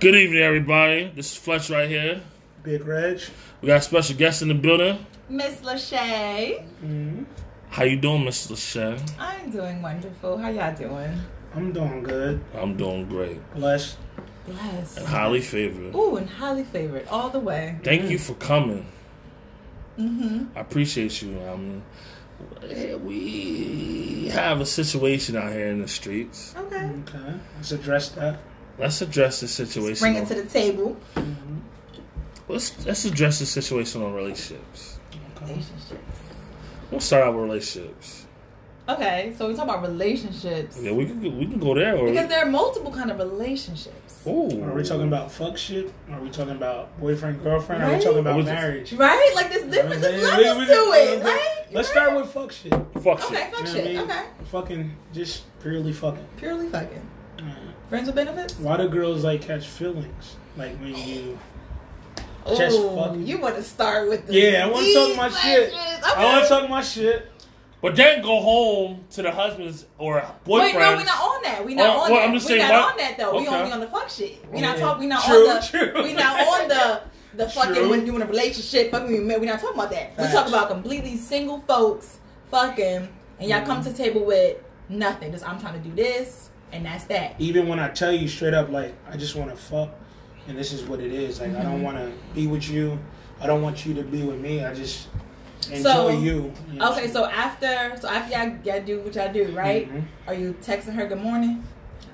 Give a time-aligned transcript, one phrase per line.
[0.00, 1.12] Good evening, everybody.
[1.14, 2.22] This is Fletch right here.
[2.62, 3.20] Big Reg.
[3.60, 5.04] We got a special guest in the building.
[5.28, 6.64] Miss Lachey.
[7.68, 8.98] How you doing, Miss Lachey?
[9.18, 10.38] I'm doing wonderful.
[10.38, 11.20] How y'all doing?
[11.54, 12.42] I'm doing good.
[12.54, 13.42] I'm doing great.
[13.52, 13.98] Blessed.
[14.46, 14.96] Blessed.
[14.96, 15.94] And highly favored.
[15.94, 17.78] Ooh, and highly favored all the way.
[17.84, 18.86] Thank you for coming.
[19.98, 20.56] Mm-hmm.
[20.56, 21.38] I appreciate you.
[21.42, 21.82] I mean,
[22.62, 26.54] eh, we have a situation out here in the streets.
[26.56, 26.90] Okay.
[27.06, 27.34] Okay.
[27.58, 28.38] Let's address that.
[28.80, 30.00] Let's address the situation.
[30.02, 30.96] Bring it on- to the table.
[31.14, 31.56] Mm-hmm.
[32.48, 34.98] let's let's address the situation on relationships.
[35.40, 35.96] Relationships.
[36.90, 38.26] We'll start out with relationships.
[38.88, 41.96] Okay, so we talk about relationships Yeah, we can we can go there.
[41.96, 44.62] Or because there are multiple kind of relationships, Ooh.
[44.64, 45.92] Are we talking about fuck shit?
[46.10, 47.84] Are we talking about boyfriend, girlfriend?
[47.84, 48.92] Are we talking about Are we- marriage?
[48.94, 49.32] right?
[49.36, 51.56] Like there's different there's We- levels we- to we- it, we- right?
[51.72, 52.02] Let's Right?
[52.04, 52.72] start with fuck shit.
[52.72, 53.54] You Fuck Okay, shit.
[53.54, 53.98] fuck know what I mean?
[53.98, 56.26] Okay, Fucking, just purely fucking.
[56.36, 57.06] purely fucking.
[57.90, 58.54] Friends with benefits.
[58.54, 60.36] Why do girls like catch feelings?
[60.56, 61.38] Like when you.
[62.56, 65.72] Just Ooh, fucking- You want to start with the Yeah, I wanna talk my shit.
[65.72, 66.04] questions.
[66.04, 67.32] I want to talk my shit.
[67.82, 70.62] But then go home to the husbands or boyfriends.
[70.62, 71.64] Wait, no, we're not on that.
[71.64, 72.28] We're not Oh, on well, that.
[72.28, 73.32] I'm just we saying, not what- on that though.
[73.32, 73.56] We Okay.
[73.56, 74.38] only on the fuck shit.
[74.52, 74.84] We not Yeah.
[74.84, 75.00] talking.
[75.00, 75.66] We not True, on the.
[75.66, 76.02] true.
[76.04, 77.00] We not on the
[77.34, 77.90] the fucking True.
[77.90, 78.90] when you in a relationship.
[78.92, 80.10] Fucking, we we not talking about that.
[80.16, 80.34] We Facts.
[80.34, 82.18] talk about completely single folks
[82.50, 83.08] fucking,
[83.40, 83.84] and y'all come mm-hmm.
[83.84, 85.32] to the table with nothing.
[85.32, 87.34] Just I'm trying to do this, and that's that.
[87.38, 89.90] Even when I tell you straight up, like, I just want to fuck,
[90.48, 91.40] and this is what it is.
[91.40, 91.62] Like, I Mm-hmm.
[91.64, 92.98] don't want to be with you.
[93.40, 94.64] I don't want you to be with me.
[94.64, 95.08] I just
[95.70, 96.52] enjoy So, you.
[96.72, 96.92] you know?
[96.92, 99.90] Okay, so after so after y'all, y'all do what y'all do, right?
[99.92, 100.02] Mhm.
[100.26, 101.62] Are you texting her good morning?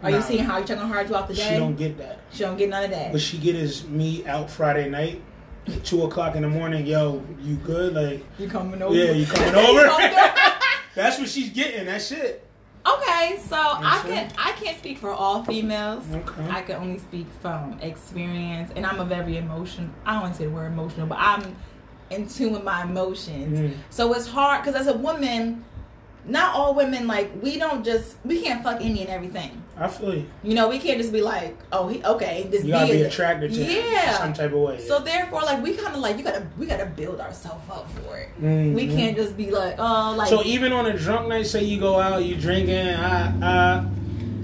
[0.02, 0.16] Are Nah.
[0.18, 1.48] you seeing how you checking her throughout the day?
[1.48, 2.20] She don't get that.
[2.32, 3.12] She don't get none of that.
[3.12, 5.20] What she get is me out Friday night,
[5.68, 6.86] at two o'clock in the morning.
[6.86, 7.94] Yo, you good?
[7.94, 8.94] Like, You coming over?
[8.94, 9.82] Yeah, you coming over?
[10.94, 11.86] that's what she's getting.
[11.86, 12.45] That's it.
[12.94, 16.04] Okay, so I can I can't speak for all females.
[16.12, 16.48] Okay.
[16.50, 19.90] I can only speak from experience, and I'm a very emotional.
[20.04, 21.56] I don't want to say the word emotional, but I'm
[22.10, 23.58] in tune with my emotions.
[23.58, 23.76] Mm.
[23.90, 25.64] So it's hard because as a woman,
[26.24, 29.62] not all women like we don't just we can't fuck any and everything.
[29.78, 30.26] I feel you.
[30.42, 33.06] You know, we can't just be like, oh, he okay, this You gotta be it.
[33.12, 34.16] attracted to Yeah.
[34.16, 34.80] some type of way.
[34.80, 38.16] So therefore, like we kind of like you gotta we gotta build ourselves up for
[38.16, 38.28] it.
[38.40, 38.72] Mhm.
[38.74, 41.78] We can't just be like, oh, like So even on a drunk night, say you
[41.78, 43.80] go out, you drinking, ah, ah,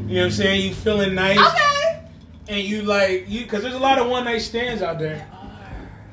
[0.06, 0.60] you know what I'm saying?
[0.69, 2.03] You feeling nice, okay.
[2.48, 5.28] and you like you because there's a lot of one night stands out They there.
[5.32, 5.48] are.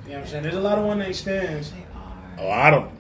[0.06, 0.44] You know what I'm saying?
[0.44, 1.72] There's a lot of one night stands.
[1.72, 2.72] They A are.
[2.72, 2.92] lot of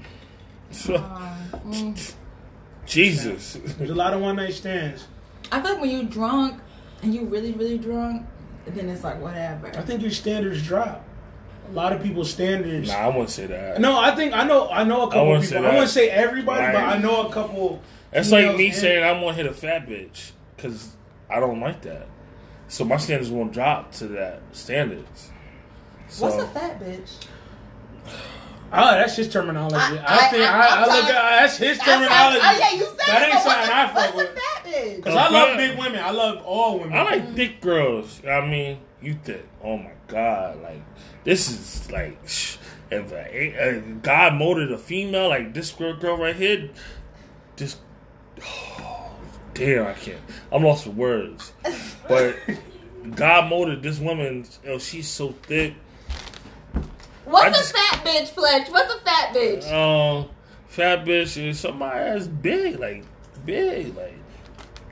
[0.85, 1.37] They are.
[1.65, 2.13] Mm.
[2.85, 3.57] Jesus.
[3.77, 5.05] There's a lot of one night stands.
[5.51, 6.61] I feel like when you're drunk
[7.03, 8.25] and you really really drunk,
[8.65, 9.67] then it's like whatever.
[9.67, 11.05] I think your standards drop.
[11.69, 12.89] A lot of people's standards.
[12.89, 13.79] Nah, I wouldn't say that.
[13.79, 14.69] No, I think I know.
[14.69, 15.51] I know a couple wouldn't people.
[15.53, 15.73] say I that.
[15.73, 17.81] wouldn't say everybody, but I know a couple.
[18.11, 20.95] That's like me and- saying I'm gonna hit a fat bitch because
[21.29, 22.07] I don't like that.
[22.67, 25.29] So my standards won't drop to that standards.
[26.07, 27.25] So, What's a fat bitch?
[28.71, 29.75] Oh, that's his terminology.
[29.77, 32.39] I, I- I- think I, I'm I, look at that's his oh, terminology.
[32.39, 34.27] how- oh yeah, you said That it, ain't but something what's I a- fuck with.
[34.29, 34.95] fat bitch?
[34.97, 35.99] Because I love big women.
[36.03, 36.97] I love all women.
[36.97, 38.21] I like thick girls.
[38.25, 40.81] I mean, you think, oh my god, like
[41.23, 42.57] this is like, sh-
[42.91, 46.69] if a, a God molded a female like this girl, girl right here,
[47.55, 47.77] this,
[48.43, 49.11] oh,
[49.53, 50.19] damn, I can't.
[50.51, 51.51] I'm lost for words.
[52.07, 52.37] But
[53.15, 54.45] God molded this woman.
[54.67, 55.75] Oh, she's so thick.
[57.29, 58.69] What's I a just- fat bitch, Fletch?
[58.69, 59.71] What's a fat bitch?
[59.71, 60.29] Um,
[60.67, 63.03] fat bitch is somebody that's big, like
[63.45, 64.15] big, like.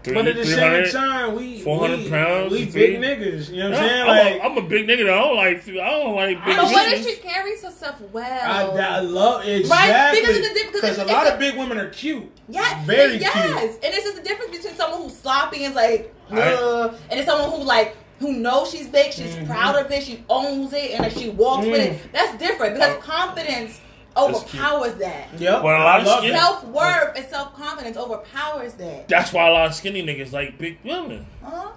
[0.03, 3.01] But at the same time, we 400 pounds, we big.
[3.01, 3.49] big niggas.
[3.49, 4.01] You know what I'm saying?
[4.03, 5.05] I'm, Like a, I'm a big nigga.
[5.05, 5.67] That I don't like.
[5.67, 6.55] I don't like big.
[6.55, 8.77] But what if she carries herself I, well?
[8.79, 11.89] I love exactly Because it's a because because a lot it's of big women are
[11.89, 12.31] cute.
[12.47, 13.33] Yes, very yes.
[13.33, 13.83] cute.
[13.83, 17.27] And it's just the difference between someone who's sloppy and is like, I- and it's
[17.27, 19.47] someone who like who knows she's big, she's Mhm.
[19.47, 21.85] proud of it, she owns it, and she walks with Mm.
[21.93, 22.11] it.
[22.13, 22.99] That's different because Oh.
[22.99, 23.79] confidence
[24.15, 25.27] overpowers that.
[25.37, 25.61] Yep.
[25.63, 29.07] Well, a lot of love skin- Self worth and self confidence overpowers that.
[29.07, 31.27] That's why a lot of skinny niggas like big women.
[31.45, 31.69] Uh-huh.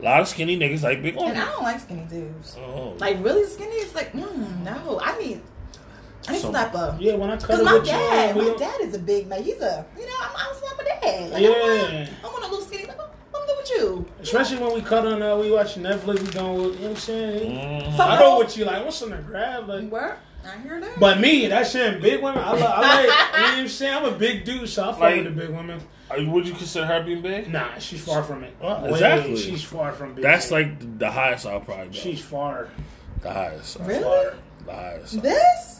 [0.00, 1.30] A lot of skinny niggas like big women.
[1.30, 1.48] And women.
[1.48, 2.56] I don't like skinny dudes.
[2.58, 2.94] Oh.
[2.98, 5.40] Like really skinny, it's like, mm, no, I need,
[6.28, 7.00] I need So- some type of.
[7.00, 9.26] Yeah, when I Cause cuddle my with dad, you, my we- dad is a big
[9.28, 9.42] man.
[9.42, 11.30] He's a, you know, I'm, I'm like my dad.
[11.32, 12.06] Like, I want, Yeah.
[12.22, 12.86] I want a little skinny.
[12.86, 12.98] Like,
[13.44, 14.06] I'm good with you.
[14.22, 16.90] Especially when we cut on, uh, we watch Netflix, we going with, you know what
[16.90, 17.92] I'm saying?
[17.92, 18.00] Mhm.
[18.00, 18.84] I know what you like.
[18.84, 19.68] What's on the grab?
[19.68, 20.18] Like, Where?
[20.46, 21.00] I hear that.
[21.00, 23.94] but me, that shit, big women, I, love, I like, you know what I'm saying?
[23.94, 25.80] I'm a big dude, so I fuck Like- with the big women.
[26.16, 27.50] Would you consider her being big?
[27.50, 28.54] Nah, she's far from it.
[28.60, 29.36] Well, Way- exactly.
[29.36, 30.22] She's far from big.
[30.22, 31.92] That's like the, the highest I'll probably go.
[31.92, 32.68] She's far.
[33.22, 33.78] the highest.
[33.80, 34.02] Really?
[34.02, 34.34] Far.
[34.66, 35.22] The highest.
[35.22, 35.73] this?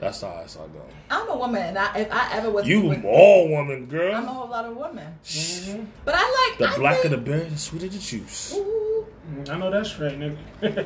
[0.00, 0.80] That's how highest I'll go.
[1.10, 4.14] I'm a woman, and I, if I ever was You with, all woman, girl.
[4.14, 5.12] I'm a whole lot of women.
[5.24, 5.86] Mhm.
[6.04, 8.54] But I like The I blacker think, the berry, the sweeter the juice.
[8.56, 10.36] Ooh, Mm, I know that's right, nigga.
[10.62, 10.78] Okay.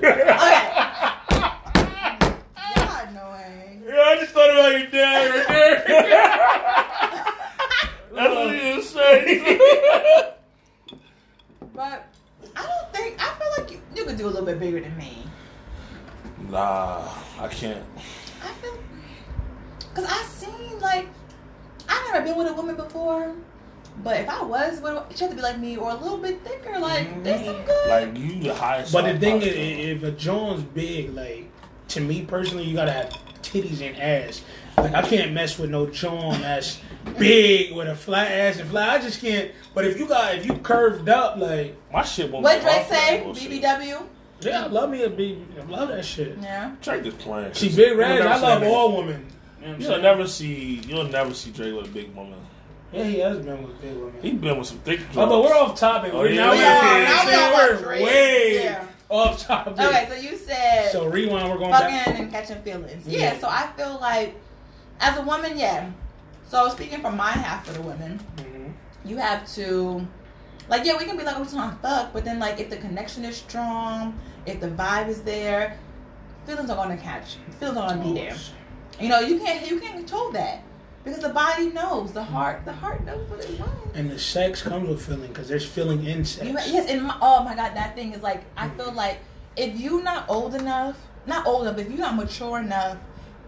[2.76, 3.82] Y'all annoying.
[3.86, 5.84] Yeah, I just thought about your dad right there.
[8.14, 9.60] That's what he was saying.
[11.74, 12.06] But
[12.56, 14.94] I don't think I feel like you, you could do a little bit bigger than
[14.98, 15.24] me.
[16.50, 17.08] nah,
[17.40, 17.82] I can't.
[18.42, 18.74] I feel
[19.94, 21.08] because I seen like
[21.88, 23.34] I never been with a woman before,
[24.02, 26.42] but if I was with, she had to be like me or a little bit
[26.42, 26.78] thicker.
[26.78, 27.22] Like mm-hmm.
[27.22, 27.88] there's some good.
[27.88, 28.92] Like you, the highest.
[28.92, 31.50] But the thing is, if a John's big, like
[31.88, 33.10] to me personally, you gotta have
[33.42, 34.42] titties and ass.
[34.76, 36.80] Like I can't mess with no John that's
[37.18, 38.88] big with a flat ass and flat.
[38.88, 39.50] I just can't.
[39.74, 42.44] But if you got if you curved up, like my shit won't.
[42.44, 43.48] what be Drake off that say?
[43.60, 44.06] BBW.
[44.40, 45.38] yeah, I love me a big.
[45.60, 46.38] I love that shit.
[46.40, 46.74] Yeah.
[46.80, 47.52] Drake is playing.
[47.54, 48.22] See, big red.
[48.22, 49.31] I love all women.
[49.62, 50.80] You know what I'm You'll never see.
[50.86, 52.38] You'll never see Drake with a big woman.
[52.92, 54.14] Yeah, he has been with big women.
[54.20, 55.00] He's been with some thick.
[55.16, 56.12] Oh, but we're off topic.
[56.12, 57.54] Oh, we're yeah, now we we're, Now
[57.86, 58.86] we're way Yeah.
[59.08, 59.78] off topic.
[59.78, 61.48] Okay, so you said So rewind.
[61.48, 62.04] We're going back.
[62.06, 63.06] fucking and catching feelings.
[63.06, 63.18] Yeah.
[63.34, 63.38] Yeah.
[63.38, 64.34] So I feel like
[65.00, 65.90] as a woman, yeah.
[66.48, 68.72] So speaking from my half of the women, Mhm.
[69.04, 70.06] you have to
[70.68, 72.70] like yeah we can be like oh, we're trying to fuck but then like if
[72.70, 75.76] the connection is strong if the vibe is there
[76.46, 78.36] feelings are going to catch feelings are going to be there
[79.00, 80.62] you know you can't you can't control that
[81.04, 84.62] because the body knows the heart the heart knows what it wants And the sex
[84.62, 86.46] comes with feeling because there's feeling in sex.
[86.46, 89.18] you, yes and my, oh my god that thing is like i feel like
[89.56, 90.96] if you're not old enough
[91.26, 92.98] not old enough if you're not mature enough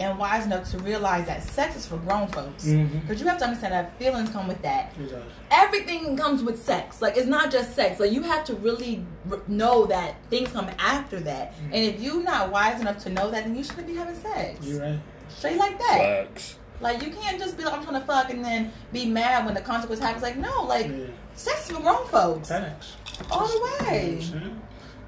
[0.01, 3.45] and wise enough to realize that sex is for grown folks because you have to
[3.45, 5.23] understand that feelings come with that Exactly.
[5.53, 7.01] everything comes with sex.
[7.01, 8.01] Like it's not just sex.
[8.01, 11.53] Like you have to really r- know that things come after that.
[11.55, 11.65] Mm-hmm.
[11.75, 14.67] And if you're not wise enough to know that, then you shouldn't be having sex.
[14.67, 14.99] You're right.
[15.37, 16.27] Straight like that.
[16.29, 16.59] Facts.
[16.81, 19.55] Like you can't just be like I'm trying to fuck and then be mad when
[19.55, 20.23] the consequence happens.
[20.23, 21.07] Like no, like Yeah.
[21.35, 22.95] sex is for grown folks Facts.
[23.31, 24.19] all the You know what way.
[24.35, 24.63] I'm?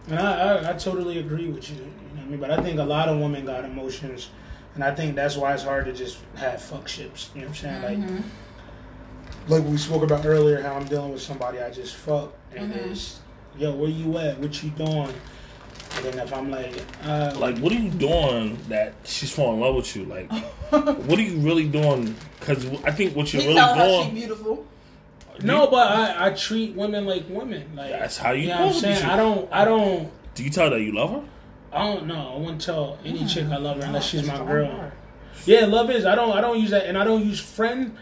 [0.09, 1.77] And I, I, I totally agree with you.
[1.77, 2.41] You know what I mean?
[2.41, 4.31] But I think a lot of women got emotions,
[4.77, 7.31] and I think that's why it's hard to just have fuck ships.
[7.35, 7.83] You know what I'm saying?
[7.83, 8.23] Like, Mhm.
[9.49, 12.91] like we spoke about earlier, how I'm dealing with somebody I just fucked, and Mhm.
[12.93, 13.19] it's
[13.59, 14.39] yo, where you at?
[14.39, 15.13] What you doing?
[15.97, 19.61] And then if I'm like, uh, Like, what are you doing that she's falling in
[19.61, 20.05] love with you?
[20.05, 20.31] Like,
[20.71, 22.15] what are you really doing?
[22.39, 24.15] Because I think what you're He really telling her she doing.
[24.15, 24.67] beautiful.
[25.43, 27.71] no, but I, I treat women like women.
[27.75, 29.05] Like That's how you know what I'm saying.
[29.05, 31.23] I don't, I don't, Do you tell her that you love her?
[31.73, 32.33] I don't know.
[32.35, 33.29] I wouldn't tell any Mm.
[33.33, 34.93] chick I love her unless she's my girl.
[35.45, 36.07] Yeah, love is.
[36.07, 36.33] I don't.
[36.33, 37.97] I don't use that, and I don't use friend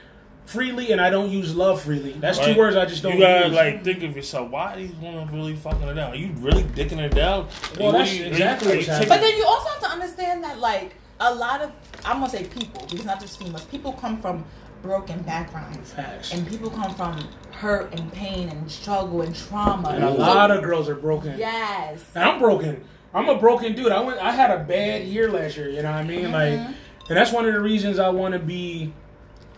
[0.46, 2.12] freely, and I don't use love freely.
[2.12, 3.54] That's two words I just don't You gotta use.
[3.56, 4.50] like think of yourself.
[4.50, 6.12] Why are these women really fucking her down?
[6.12, 7.48] Are you really dicking her down?
[7.78, 10.44] Well, What that's you- exactly you what's taking- But then you also have to understand
[10.44, 11.70] that like a lot of
[12.04, 13.64] I'm gonna say people because not just females.
[13.64, 14.44] People come from
[14.82, 15.92] broken backgrounds.
[15.92, 16.32] Facts.
[16.34, 19.88] and people come from hurt and pain and struggle and trauma.
[19.90, 21.38] And a So- lot of girls are broken.
[21.38, 22.00] yes.
[22.14, 22.84] And I'm broken.
[23.14, 23.92] I'm a broken dude.
[23.92, 24.18] I went.
[24.20, 25.70] I had a bad year last year.
[25.70, 26.32] You know what I mean?
[26.32, 26.72] Like, Mm-hmm.
[27.08, 28.92] and that's one of the reasons I want to be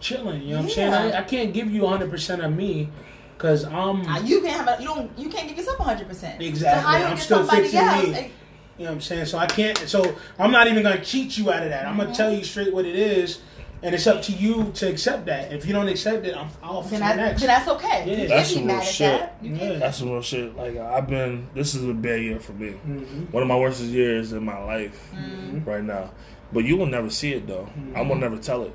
[0.00, 0.42] chilling.
[0.42, 0.92] You know what I'm saying?
[0.94, 2.88] I, I can't give you 100 percent of me
[3.36, 4.06] because I'm.
[4.06, 6.08] Uh, you can't have a, you don't you can't give yourself 100.
[6.08, 6.82] percent Exactly.
[6.82, 8.06] So how you I'm get still somebody fixing else?
[8.08, 8.14] me.
[8.14, 8.28] eh,
[8.78, 9.26] You know what I'm saying?
[9.26, 9.78] So I can't.
[9.78, 11.86] So I'm not even gonna cheat you out of that.
[11.86, 12.00] I'm Mm-hmm.
[12.02, 13.40] gonna tell you straight what it is,
[13.82, 15.52] and it's up to you to accept that.
[15.52, 17.40] If you don't accept it, I'm off Then, to the that, next.
[17.40, 18.04] then that's okay.
[18.06, 18.16] Yeah.
[18.22, 19.20] You That's can't some be mad real at shit.
[19.20, 19.36] that.
[19.42, 19.78] Yeah.
[19.78, 20.56] That's some real shit.
[20.56, 21.46] Like I've been.
[21.54, 22.74] This is a bad year for me.
[22.86, 23.32] Mhm.
[23.32, 25.64] One of my worst years in my life Mm-hmm.
[25.68, 26.10] right now.
[26.52, 27.68] But you will never see it though.
[27.94, 28.74] I will never tell it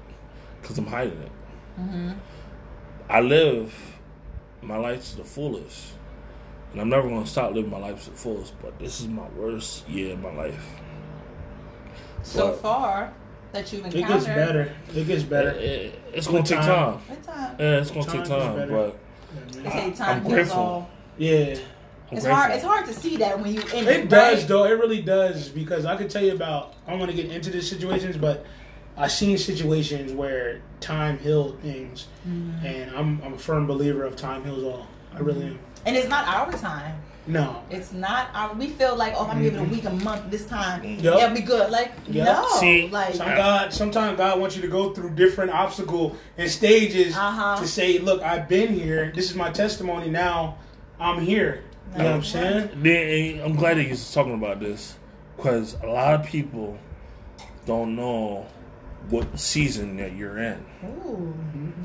[0.62, 1.32] because I'm hiding it.
[1.80, 2.12] Mm-hmm.
[3.10, 3.74] I live
[4.62, 5.94] my life to the fullest,
[6.72, 8.54] and I'm never gonna stop living my life to the fullest.
[8.62, 10.66] But this is my worst year in my life.
[12.24, 13.14] So But- far
[13.52, 14.72] that you've encountered, It gets better.
[14.96, 15.50] It gets better.
[15.50, 17.00] It- it- it's gonna take time.
[17.26, 17.56] time.
[17.60, 18.72] Yeah, it's gonna take is time, better.
[18.72, 18.98] but
[19.54, 20.60] They I- say I'm grateful.
[20.60, 20.90] all.
[21.18, 21.36] Yeah.
[21.36, 21.38] I'm
[22.18, 22.34] It's grateful.
[22.36, 22.52] hard.
[22.52, 23.88] It's hard to see that when you in it.
[23.88, 24.48] It does right?
[24.48, 24.64] though.
[24.66, 26.74] It really does because I could tell you about.
[26.86, 28.46] I don't want to get into these situations, but
[28.98, 32.66] I've seen situations where time healed things, Mm-hmm.
[32.66, 34.88] and I'm I'm a firm believer of time heals all.
[35.14, 35.60] I really am.
[35.86, 36.96] And it's not our time.
[37.28, 37.62] No.
[37.70, 38.54] It's not our.
[38.54, 41.04] We feel like, oh, if I'm giving a week, a month, this time, Yup.
[41.04, 41.70] yeah, it'll be good.
[41.72, 42.26] Like, Yup.
[42.28, 46.50] no, See, like, Some God, sometimes God wants you to go through different obstacle and
[46.50, 47.60] stages Uh-huh.
[47.62, 49.12] to say, "Look, I've been here.
[49.16, 50.10] This is my testimony.
[50.10, 50.58] Now
[51.00, 52.70] I'm here." You know what I'm saying?
[52.82, 54.96] Then, I'm glad that you're talking about this
[55.38, 56.78] because a lot of people
[57.66, 58.46] don't know
[59.10, 60.66] what season that you're in.
[60.86, 61.34] ooh,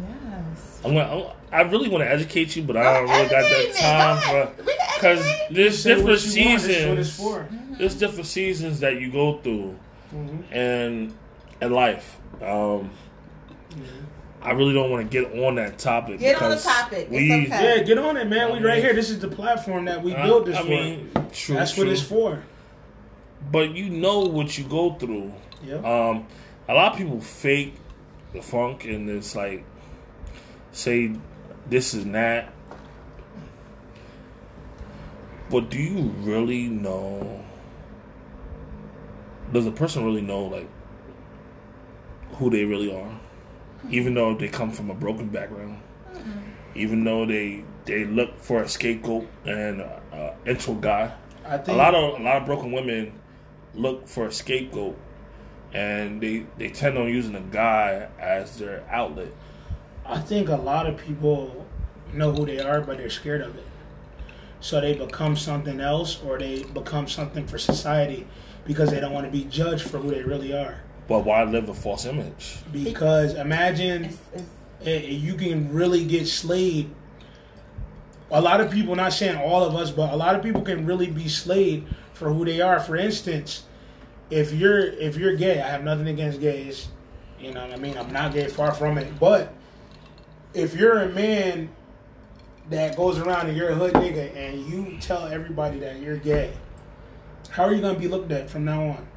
[0.03, 0.81] yes.
[0.85, 4.33] I'm gonna, I really want to educate you, but I don't really got that time
[4.33, 4.57] Go ahead.
[4.57, 6.63] for We can because there's different you want.
[6.63, 7.79] This is seasons.
[7.79, 9.77] There's different seasons that you go through
[10.15, 10.53] Mhm.
[10.53, 11.15] in
[11.61, 12.19] in life.
[12.43, 12.91] Um,
[14.43, 16.21] I really don't want to get on that topic.
[16.21, 17.11] Get on the because topic.
[17.11, 17.77] We, okay.
[17.79, 18.53] Yeah, get on it, man.
[18.53, 18.93] I We right here.
[18.93, 20.69] This is the platform that we I- built this I for.
[20.69, 21.85] mean, true, That's true.
[21.85, 22.45] what it's for.
[23.51, 25.33] But you know what you go through.
[25.67, 25.85] Yep.
[25.85, 26.27] Um,
[26.69, 27.75] a lot of people fake
[28.33, 29.65] the funk and it's like
[30.73, 31.13] say
[31.69, 32.53] this is that.
[35.51, 37.45] But do you really know?
[39.53, 40.69] Does a person really know like
[42.33, 43.21] who they really are,
[43.91, 45.81] even though they come from a broken background,
[46.75, 51.15] even though they they look for a scapegoat and uh, into a guy.
[51.45, 53.13] I A think lot of a lot of broken women
[53.75, 54.97] look for a scapegoat,
[55.77, 59.29] and they they tend on using a guy as their outlet.
[60.07, 61.67] I think a lot of people
[62.15, 63.67] know who they are, but they're scared of it.
[64.61, 68.27] So they become something else, or they become something for society
[68.65, 70.81] because they don't want to be judged for who they really are.
[71.09, 72.59] But why live a false image?
[72.73, 74.19] Because imagine It's,
[74.81, 76.91] it's, you can really get slayed.
[78.31, 80.87] A lot of people, not saying all of us, but a lot of people can
[80.87, 82.81] really be slayed for who they are.
[82.81, 83.67] For instance,
[84.31, 86.89] if you're if you're gay, I have nothing against gays.
[87.39, 87.97] You know what I mean?
[87.97, 89.19] I'm not gay, far from it.
[89.21, 89.53] But
[90.55, 91.69] if you're a man
[92.71, 96.53] that goes around and you're a hood nigga and you tell everybody that you're gay,
[97.51, 99.09] how are you gonna be looked at from now on?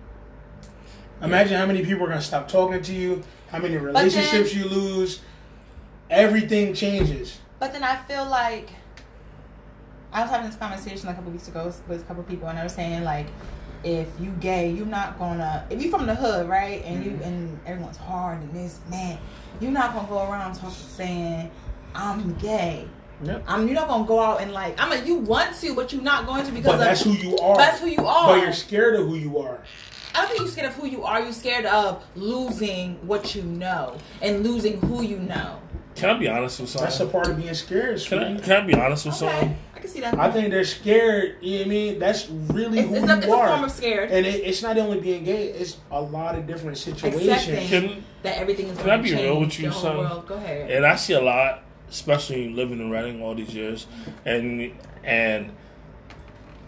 [1.21, 4.65] Imagine how many people are gonna stop talking to you, how many then- relationships you
[4.65, 5.21] lose.
[6.09, 7.37] Everything changes.
[7.59, 8.69] But then I feel like
[10.11, 12.63] I was having this conversation a couple weeks ago with a couple people, and I
[12.63, 13.27] was saying like,
[13.83, 15.65] if you gay, you're not gonna.
[15.69, 17.23] If you from the hood, right, and you mm-hmm.
[17.23, 19.17] and everyone's hard and this man,
[19.59, 21.51] you're not gonna go around talking saying
[21.95, 22.87] I'm gay.
[23.23, 23.43] Yep.
[23.47, 23.67] I'm.
[23.67, 24.79] You're not gonna go out and like.
[24.81, 27.11] I'm mean, you want to, but you're not going to because But of, that's who
[27.11, 27.57] you are.
[27.57, 28.35] That's who you are.
[28.35, 29.61] But you're scared of who you are.
[30.15, 31.21] I don't think you're scared of who you are.
[31.21, 35.59] You're scared of losing what you know and losing who you know.
[35.95, 36.89] Can I be honest with someone?
[36.89, 38.01] That's a part of being scared.
[38.01, 39.57] Can I, can I be honest with Okay, something?
[39.79, 40.19] I can see that.
[40.19, 41.37] I think they're scared.
[41.39, 41.99] You know what I mean?
[41.99, 43.47] That's really it's, who it's, you a, it's a are.
[43.47, 44.11] form of scared.
[44.11, 47.69] and it, it's not only being gay; it's a lot of different situations.
[47.69, 49.97] Can- that everything is can I to be real with you, the son?
[49.99, 50.27] world.
[50.27, 50.69] Go ahead.
[50.69, 53.87] And I see a lot, especially living in Reading all these years,
[54.25, 54.73] and
[55.05, 55.53] and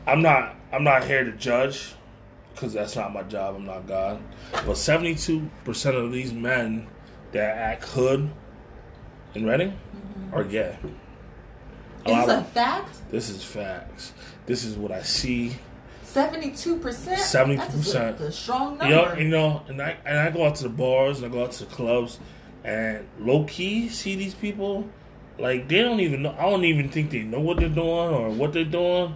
[0.07, 1.93] I'm not I'm not here to judge
[2.53, 3.55] because that's not my job.
[3.55, 4.21] I'm not God.
[4.65, 6.87] But 72 percent of these men
[7.33, 8.31] that act hood
[9.35, 10.33] in Reading mm-hmm.
[10.33, 10.77] are gay.
[12.05, 13.11] A is this a fact?
[13.11, 14.13] this is facts.
[14.45, 15.55] This is what I see.
[16.03, 17.21] Seventy-two percent.
[17.21, 17.93] 72%.
[17.93, 20.69] That's a, strong You know, you know, and I and I go out to the
[20.69, 22.19] bars and I go out to the clubs,
[22.65, 24.89] and low key see these people,
[25.39, 26.35] like they don't even know.
[26.37, 29.15] I don't even think they know what they're doing or what they're doing,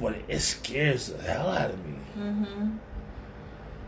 [0.00, 1.94] but it scares the hell out of me.
[2.16, 2.76] Mm-hmm.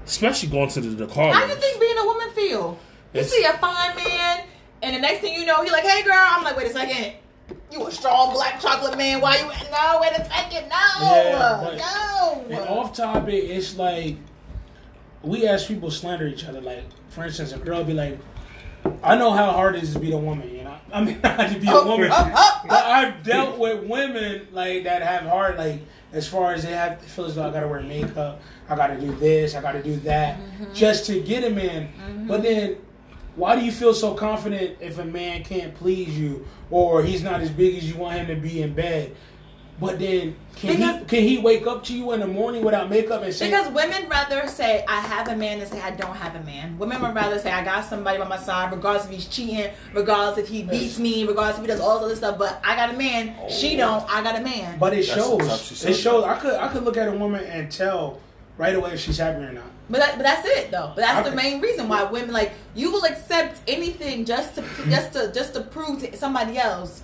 [0.05, 1.33] Especially going to the, the car.
[1.33, 2.79] How do you think being a woman feel?
[3.13, 4.45] You It's- see a fine man,
[4.83, 7.15] and the next thing you know, he like, "Hey, girl," I'm like, "Wait a second.
[7.73, 9.21] You a strong black chocolate man?
[9.21, 9.47] Why you?
[9.71, 10.69] No, wait a second.
[10.69, 14.17] No, Yeah, no." And off topic, it's like
[15.23, 16.61] we as people slander each other.
[16.61, 18.19] Like, for instance, a girl be like,
[19.05, 21.51] "I know how hard it is to be a woman." You know, I mean, not
[21.51, 25.23] to be a Oh, woman, oh, oh, but I've dealt with women like that have
[25.31, 25.81] hard, like
[26.13, 29.13] as far as they have feel as though I gotta wear makeup, I gotta do
[29.15, 30.75] this, I gotta do that, Mm-hmm.
[30.75, 32.27] just to get a man.
[32.27, 32.79] But then,
[33.41, 37.41] why do you feel so confident if a man can't please you or he's not
[37.41, 39.17] as big as you want him to be in bed?
[39.81, 43.23] But then, can he can he wake up to you in the morning without makeup
[43.23, 46.37] and say, Because women rather say I have a man than say I don't have
[46.37, 46.79] a man.
[46.79, 50.37] Women would rather say I got somebody by my side, regardless if he's cheating, regardless
[50.37, 52.39] if he beats me, regardless if he does all this other stuff.
[52.39, 53.35] But I got a man.
[53.49, 53.79] She oh.
[53.79, 54.11] don't.
[54.15, 54.79] I got a man.
[54.79, 55.85] But it That's the stuff she shows.
[55.87, 56.25] It shows.
[56.25, 58.21] I could I could look at a woman and tell
[58.59, 59.65] right away if she's happy or not.
[59.91, 60.93] But that, but that's it though.
[60.95, 64.91] But that's the main reason why women like you will accept anything just to mm-hmm.
[64.91, 67.03] just to just to prove to somebody else.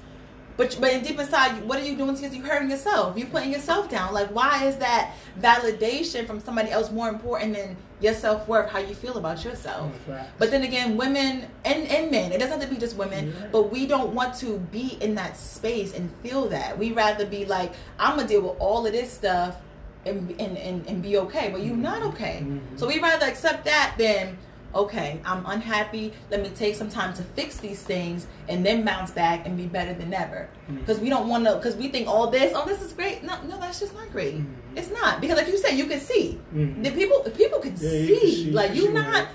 [0.57, 2.15] But but in deep inside, what are you doing?
[2.15, 3.19] Because you're hurting yourself.
[3.19, 4.15] You're putting yourself down.
[4.15, 8.71] Like why is that validation from somebody else more important than your self worth?
[8.71, 9.93] How you feel about yourself?
[10.07, 10.25] Right.
[10.39, 13.49] But then again, women and, and men, it doesn't have to be just women, You're
[13.49, 16.79] but we don't want to be in that space and feel that.
[16.79, 19.57] We rather be like, I'm gonna deal with all of this stuff
[20.07, 21.51] and and, and, and be okay.
[21.51, 22.43] But you're not okay.
[22.43, 22.61] Mhm.
[22.79, 24.39] So we rather accept that than
[24.75, 26.13] okay, I'm unhappy.
[26.31, 29.65] Let me take some time to fix these things and then bounce back and be
[29.67, 30.49] better than ever.
[30.71, 30.81] Mhm.
[30.81, 31.55] Because we don't want to.
[31.57, 33.23] Because we think all this, oh, this is great.
[33.25, 34.35] No, no, that's just not great.
[34.37, 34.47] Mhm.
[34.77, 36.39] It's not because, like you said, you can see.
[36.55, 36.85] Mhm.
[36.85, 38.07] The people, people can Yeah, see.
[38.09, 39.29] can see, Like you're not,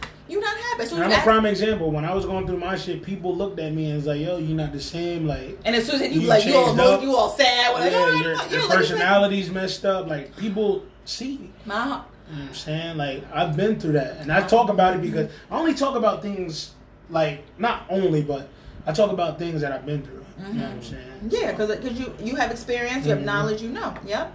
[0.84, 0.92] it.
[0.92, 1.02] you not happy.
[1.02, 1.92] So And I'm a ask- prime example.
[1.92, 4.38] When I was going through my shit, people looked at me and was like, "Yo,
[4.38, 7.02] you're not the same." Like, and as soon as you, You like you all up.
[7.02, 8.70] you all sad, well, yeah, like, oh, your, you your same.
[8.78, 10.08] personality's messed up.
[10.08, 11.52] Like, people see.
[11.66, 12.98] My, You know what I'm saying?
[12.98, 14.18] Like, I've been through that.
[14.22, 16.72] And I talk about it because I only talk about things
[17.10, 18.48] like not only, but
[18.88, 20.26] I talk about things that I've been through.
[20.48, 21.04] You know what I'm saying?
[21.26, 21.28] Mm-hmm.
[21.30, 23.26] Yeah, because you you have experience, you have Mhm.
[23.26, 23.94] knowledge, you know.
[24.08, 24.32] Yep.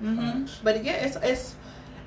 [0.00, 0.16] hmm
[0.46, 0.58] Facts.
[0.64, 1.54] But yeah, it's it's.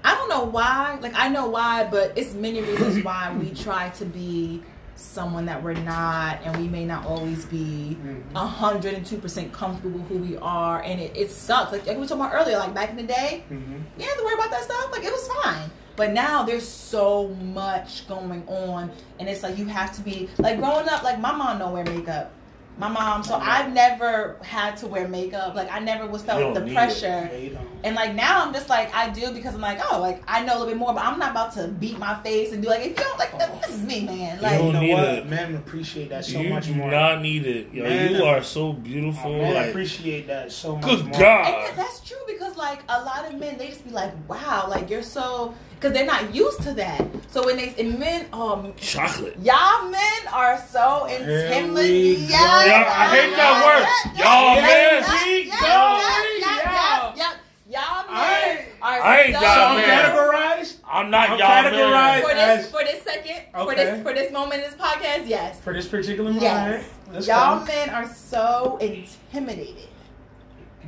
[0.03, 0.97] I don't know why.
[1.01, 4.61] Like I know why, but it's many reasons why we try to be
[4.95, 8.35] someone that we're not, and we may not always be Mhm.
[8.35, 11.71] hundred and two percent comfortable with who we are, and it, it sucks.
[11.71, 13.53] Like, like we were talking about earlier, like back in the day, Mhm.
[13.53, 14.89] you didn't have to worry about that stuff.
[14.91, 15.69] Like it was fine.
[15.95, 20.57] But now there's so much going on, and it's like you have to be like
[20.59, 21.03] growing up.
[21.03, 22.31] Like my mom don't wear makeup.
[22.75, 25.53] My mom, so I've never had to wear makeup.
[25.53, 26.73] Like I never was felt the need it.
[26.73, 27.29] pressure.
[27.31, 27.67] Yeah, you don't.
[27.83, 30.53] And like now I'm just like I do because I'm like oh like I know
[30.53, 32.81] a little bit more, but I'm not about to beat my face and do like
[32.81, 34.41] if you don't like this, this is me, man.
[34.41, 35.03] Like don't you know need what?
[35.03, 35.27] it.
[35.27, 36.89] Men appreciate that so you much do more.
[36.89, 37.71] not need it.
[37.71, 38.15] Yo, Man.
[38.15, 39.45] you are so beautiful.
[39.45, 41.13] I like, appreciate that so much good more.
[41.13, 41.45] And God.
[41.45, 44.89] that- that's true because like a lot of men, they just be like, "Wow, like
[44.89, 47.01] you're so," because they're not used to that.
[47.29, 49.35] So when they and men, um, Chocolate.
[49.41, 52.21] y'all men are so we intimidating.
[52.21, 52.33] go.
[52.33, 54.17] Yeah, Yeah, I hate that word.
[54.17, 55.03] Y'all men.
[55.25, 57.19] we yeah, go.
[57.19, 57.33] yeah,
[57.69, 61.91] Y'all men are I ain't so So y'all I'm categorized I'm not I'm y'all categorized-
[61.91, 62.21] man.
[62.21, 63.75] for this for this second for Okay.
[63.75, 65.27] this for this moment in this podcast.
[65.27, 66.39] Yes, for this particular one.
[66.39, 67.65] yes, Alright, y'all go.
[67.65, 69.87] men are so intimidated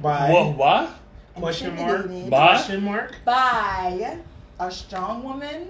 [0.01, 0.55] By What?
[0.55, 0.89] What?
[1.35, 2.07] question mark.
[2.29, 3.15] By- Question mark.
[3.25, 4.19] by
[4.59, 5.67] a strong woman,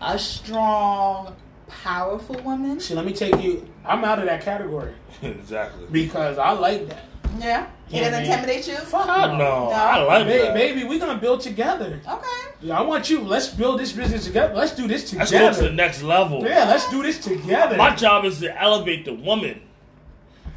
[0.00, 1.34] a strong,
[1.68, 2.80] powerful woman.
[2.80, 3.68] See, let me take you.
[3.84, 4.92] I'm out of that category
[5.22, 5.86] exactly.
[5.90, 7.04] because I like that.
[7.38, 8.24] Yeah, it Yeah, doesn't man.
[8.24, 8.74] intimidate you.
[8.76, 9.68] Fuck God, no.
[9.68, 10.54] I like Ba- that.
[10.54, 12.00] baby, we're gonna build together.
[12.08, 12.26] Okay.
[12.62, 13.20] Yeah, I want you.
[13.20, 14.54] Let's build this business together.
[14.54, 15.36] Let's do this together.
[15.38, 16.42] Let's go to the next level.
[16.44, 17.76] yeah, let's do this together.
[17.76, 19.60] My job is to elevate the woman.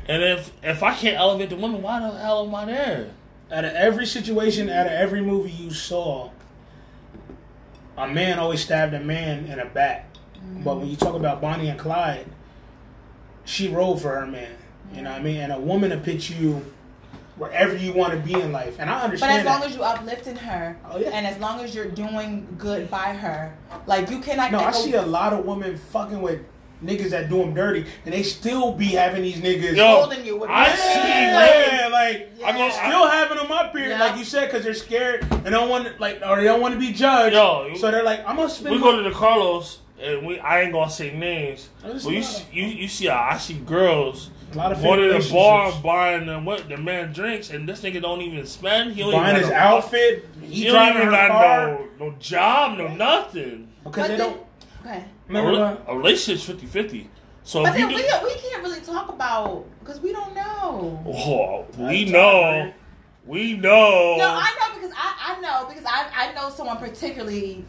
[0.08, 3.10] And if if I can't elevate the woman, why the hell am I there?
[3.52, 6.30] out of every situation, out of every movie you saw,
[7.98, 10.08] a man always stabbed a man in the back.
[10.64, 12.26] But when you talk about Bonnie and Clyde,
[13.46, 14.56] she rode for her man.
[14.94, 15.38] You know what I mean?
[15.38, 16.66] And a woman to put you
[17.38, 18.78] wherever you want to be in life.
[18.80, 19.32] And I understand.
[19.32, 19.70] But as long that.
[19.70, 21.10] as you uplifting her, Oh, yeah.
[21.10, 23.56] and as long as you're doing good by her,
[23.88, 24.52] like you cannot.
[24.52, 26.42] no, I see a lot of women fucking with
[26.84, 29.76] niggas that do them dirty, and they still be having these niggas.
[29.76, 30.76] Yo, holding you with I yeah.
[30.76, 34.00] see yeah, like I go- still having them up here, Yeah.
[34.00, 36.74] like you said, because they're scared and don't want to, like, or they don't want
[36.74, 37.36] to be judged.
[37.36, 38.74] Yo, so they're like, I'm gonna spend.
[38.76, 42.04] We my- go to the Carlos, and we I ain't gonna say names, Oh, but
[42.06, 45.60] you see, you you see I see girls a lot of going to the bar
[45.60, 45.84] relationships.
[45.84, 48.94] buying the what the man drinks, and this nigga don't even spend.
[48.96, 50.28] He don't buying even his got a- outfit.
[50.42, 51.68] He, He don't driving even got car
[52.00, 53.68] no no job, no nothing.
[53.84, 54.42] because But they don't.
[54.84, 55.04] Okay.
[55.36, 55.94] A, Remember rela- what?
[55.94, 57.08] a relationship's 50-50.
[57.44, 61.04] So But then do, we, we can't really talk about because we don't know.
[61.08, 62.72] oh, we know,
[63.26, 64.16] we know.
[64.18, 67.66] No, I know because I, I know because I, I know someone particularly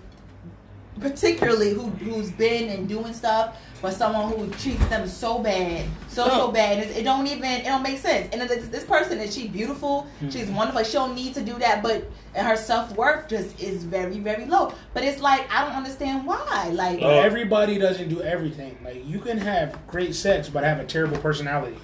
[1.00, 6.24] particularly who who's been and doing stuff, but someone who treats them so bad, so
[6.28, 6.52] so Oh.
[6.52, 8.32] bad, it, it don't even it don't make sense.
[8.32, 10.30] And this, this person is she beautiful, hmm.
[10.30, 10.84] she's wonderful.
[10.84, 14.72] She don't need to do that, but her self worth just is very very low.
[14.94, 16.70] But it's like I don't understand why.
[16.72, 17.00] Like.
[17.00, 18.78] But everybody doesn't do everything.
[18.84, 21.76] Like you can have great sex but have a terrible personality.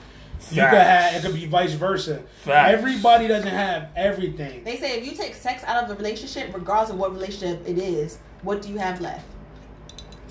[0.53, 2.23] You could have it could be vice versa.
[2.45, 2.73] Facts.
[2.73, 4.63] Everybody doesn't have everything.
[4.63, 7.77] they say, if you take sex out of the relationship, regardless of what relationship it
[7.77, 9.27] is, what do you have left?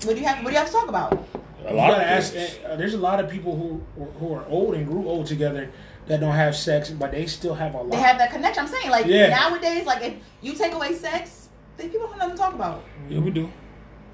[0.04, 0.38] What do you have?
[0.38, 1.26] What do you have to talk about?
[1.66, 2.34] A lot of ask.
[2.34, 3.82] uh, there's a lot of people who
[4.18, 5.70] who are old and grew old together
[6.06, 7.90] that don't have sex, but they still have a lot.
[7.90, 8.64] They have that connection.
[8.64, 9.28] I'm saying, like Yeah.
[9.28, 12.82] nowadays, like if you take away sex, then people don't have nothing to talk about.
[13.08, 13.50] Yeah, we do.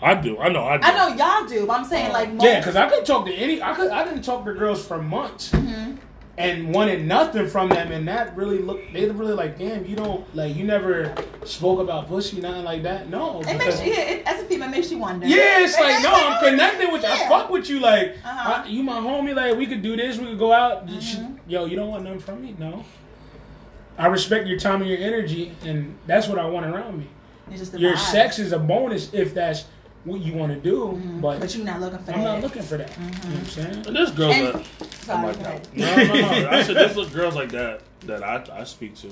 [0.02, 0.38] I do.
[0.38, 0.64] I know.
[0.64, 0.87] I do.
[0.87, 3.33] I know y'all do, but I'm saying like most, yeah, because I could talk to
[3.33, 3.62] any.
[3.62, 3.90] I could.
[3.90, 5.50] I didn't talk to girls for months.
[5.52, 5.98] Mhm.
[6.37, 8.92] And wanted nothing from them, and that really looked.
[8.92, 10.57] They really like, damn, you don't like.
[10.57, 13.09] You never spoke about pussy, nothing like that.
[13.09, 15.27] No, it makes you, yeah, it, as a female, it makes you wonder.
[15.27, 17.09] yeah, it's like no, I'm connected with you.
[17.09, 17.79] I fuck with you.
[17.81, 18.62] Like Uh-huh.
[18.64, 19.35] I- you, my homie.
[19.35, 20.18] Like we could do this.
[20.18, 20.87] We could go out.
[20.87, 21.38] Mhm.
[21.47, 22.55] Yo, you don't want nothing from me.
[22.59, 22.85] No.
[23.97, 27.07] I respect your time and your energy, and that's what I want around me.
[27.51, 28.11] It's just the Your vibe.
[28.12, 29.66] sex is a bonus if that's
[30.05, 31.21] what you want to do, Mhm.
[31.21, 32.17] but, but you're not looking for that.
[32.17, 32.90] I'm not looking for that.
[32.99, 33.87] You know what I'm saying?
[33.87, 34.67] And there's girls And- that.
[35.05, 35.77] Sorry, I'm like that.
[35.77, 36.49] No, no, no.
[36.51, 39.11] I said there's little girls like that that I, I speak to.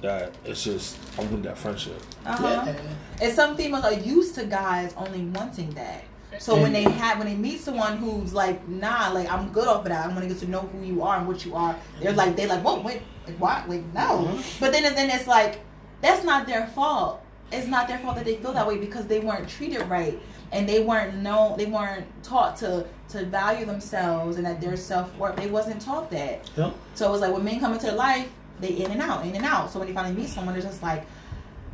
[0.00, 2.00] That it's just I'm with that friendship.
[2.26, 2.62] Uh-huh.
[2.66, 2.74] Yeah.
[3.20, 6.02] And some females are used to guys only wanting that.
[6.38, 9.82] So when they have when they meet someone who's like, nah, like I'm good off
[9.82, 10.04] of that.
[10.04, 11.76] I'm gonna get to know who you are and what you are.
[12.00, 13.64] They're like, they're like, whoa, wait, like, why?
[13.68, 14.26] Wait, no.
[14.28, 14.60] Mhm.
[14.60, 15.60] But then then it's like,
[16.00, 17.21] that's not their fault.
[17.52, 20.18] It's not their fault that they feel that way because they weren't treated right
[20.52, 21.58] and they weren't known.
[21.58, 25.36] They weren't taught to to value themselves and that their self worth.
[25.36, 26.50] They wasn't taught that.
[26.56, 26.74] Yep.
[26.94, 29.34] So it was like when men come into their life, they in and out, in
[29.34, 29.70] and out.
[29.70, 31.04] So when they finally meet someone, they're just like,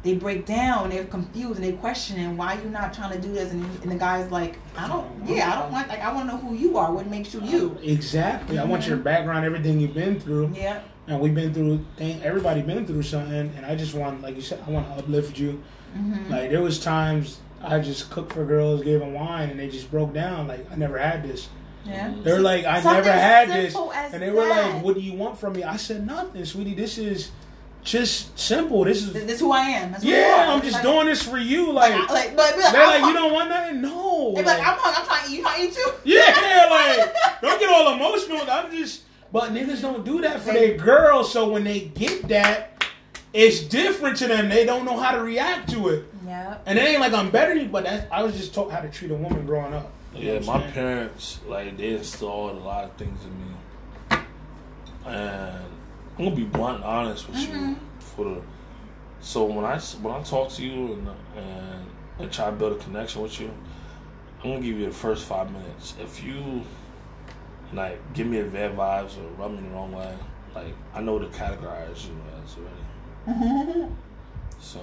[0.03, 3.51] they break down they're confused and they questioning why you're not trying to do this
[3.53, 6.37] and, and the guy's like I don't yeah I don't want like I want to
[6.37, 8.59] know who you are what makes you you Exactly.
[8.59, 10.53] I want your background, everything you've been through.
[10.55, 13.51] yeah And we've been through, thing, everybody been through something.
[13.57, 15.63] And I just want, like you said, I want to uplift you.
[15.97, 16.31] mm-hmm.
[16.31, 19.91] Like there was times I just cooked for girls, gave them wine, and they just
[19.91, 20.47] broke down.
[20.49, 21.49] Like I never had this.
[21.87, 24.75] yeah They were like, I Something never had this, and they were that.
[24.75, 25.65] like, What do you want from me?
[25.65, 26.75] I said nothing, sweetie.
[26.75, 27.31] This is
[27.83, 28.85] just simple.
[28.85, 30.47] This is this, this is who I am That's yeah.
[30.49, 31.73] I'm just like, doing this for you.
[31.73, 33.81] like, Like like but they're like, you don't want nothing.
[33.81, 34.33] No.
[34.35, 37.41] They're like I'm hung, I'm trying to eat you trying to eat too yeah, like
[37.41, 38.43] don't get all emotional.
[38.51, 41.33] I'm just, but niggas don't do that for their girls.
[41.33, 42.85] So when they get that,
[43.33, 44.49] it's different to them.
[44.49, 46.05] They don't know how to react to it.
[46.27, 48.71] yeah And it ain't like I'm better than you, but that's, I was just taught
[48.71, 49.91] how to treat a woman growing up.
[50.15, 50.73] You Yeah, my saying?
[50.73, 54.19] parents like they installed a lot of things in me,
[55.07, 55.65] and
[56.19, 57.69] I'm gonna be blunt and honest with Mhm.
[57.71, 57.77] you.
[58.01, 58.41] For the
[59.21, 61.87] so when I s- when I talk to you and and
[62.19, 63.51] and try to build a connection with you,
[64.43, 65.95] I'm gonna give you the first five minutes.
[66.01, 66.63] If you
[67.73, 70.15] like give me a bad vibes or rub me the wrong way,
[70.55, 73.93] like I know to categorize you as already.
[74.61, 74.81] So,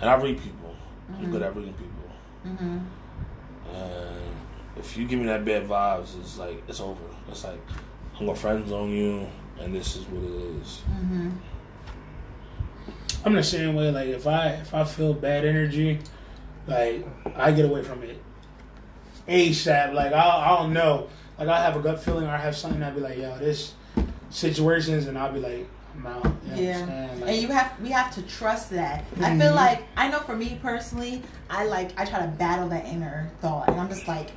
[0.00, 0.74] and I read people.
[1.12, 2.10] I'm good at reading people.
[2.46, 2.78] mm-hmm.
[3.74, 4.36] And
[4.76, 7.04] if you give me that bad vibes, it's like it's over.
[7.28, 7.60] It's like
[8.18, 9.28] I'm gonna friend zone you,
[9.60, 10.82] and this is what it is.
[10.88, 11.30] Mm-hmm.
[13.24, 13.90] I'm the same way.
[13.90, 15.98] Like if I if I feel bad energy,
[16.66, 18.20] like I get away from it
[19.30, 19.94] ASAP.
[19.94, 21.08] Like I'll I'll know.
[21.40, 22.82] Like I have a gut feeling, or I have something.
[22.82, 23.72] I'd be like, yo, this
[24.28, 26.24] situations, and I'll be like, I'm out.
[26.24, 27.08] You know what I'm Yeah.
[27.18, 29.04] Like, and you have we have to trust that.
[29.22, 29.56] I feel Mhm.
[29.56, 33.68] like I know for me personally, I like I try to battle that inner thought,
[33.68, 34.32] and I'm just like,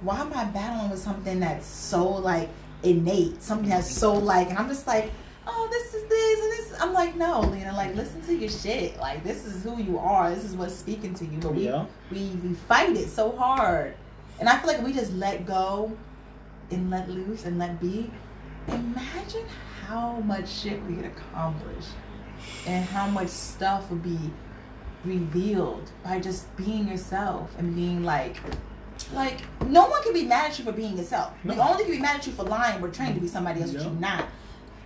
[0.00, 2.48] why am I battling with something that's so like
[2.82, 5.10] innate, something that's so like, and I'm just like,
[5.46, 6.80] oh, this is this and this.
[6.80, 8.98] I'm like, no, Lena, like listen to your shit.
[8.98, 10.30] Like this is who you are.
[10.34, 11.38] This is what's speaking to you.
[11.40, 11.84] But we Yeah.
[12.10, 13.94] we we fight it so hard,
[14.40, 15.92] and I feel like we just let go
[16.70, 18.10] and let loose and let be.
[18.68, 19.46] Imagine
[19.86, 21.84] how much shit we could accomplish
[22.66, 24.18] and how much stuff would be
[25.04, 28.36] revealed by just being yourself and being like
[29.14, 31.32] like no one can be mad at you for being yourself.
[31.44, 31.58] No.
[31.60, 33.80] only can be mad at you for lying or trying to be somebody else, but
[33.82, 33.88] Yeah.
[33.88, 34.24] you're not.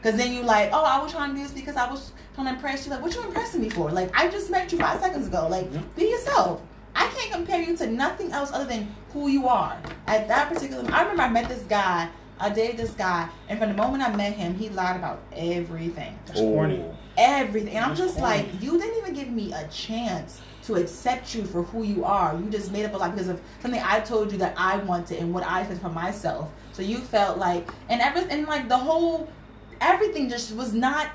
[0.03, 2.49] Cause then you're like, oh, I was trying to do this because I was trying
[2.49, 2.93] to impress you.
[2.93, 3.91] Like, what you impressing me for?
[3.91, 5.47] Like, I just met you five seconds ago.
[5.49, 5.81] Like, Yeah.
[5.97, 6.61] be yourself.
[6.95, 9.77] I can't compare you to nothing else other than who you are.
[10.07, 12.09] At that particular, I remember I met this guy.
[12.41, 16.19] I dated this guy, and from the moment I met him, he lied about everything
[16.27, 16.85] That's corny.
[17.17, 17.77] everything.
[17.77, 18.43] And I'm just corny.
[18.43, 22.37] like, you didn't even give me a chance to accept you for who you are.
[22.37, 25.19] You just made up a lie because of something I told you that I wanted
[25.21, 26.51] and what I said for myself.
[26.73, 29.29] So you felt like, and every and like the whole,
[29.81, 31.11] everything just was not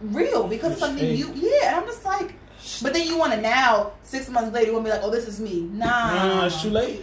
[0.00, 1.18] real because of It's something fake.
[1.18, 1.68] you, yeah.
[1.68, 2.34] And I'm just like,
[2.82, 5.10] but then you want to now, six months later, you want to be like, oh,
[5.10, 5.62] this is me.
[5.72, 7.02] Nah, No, it's too late.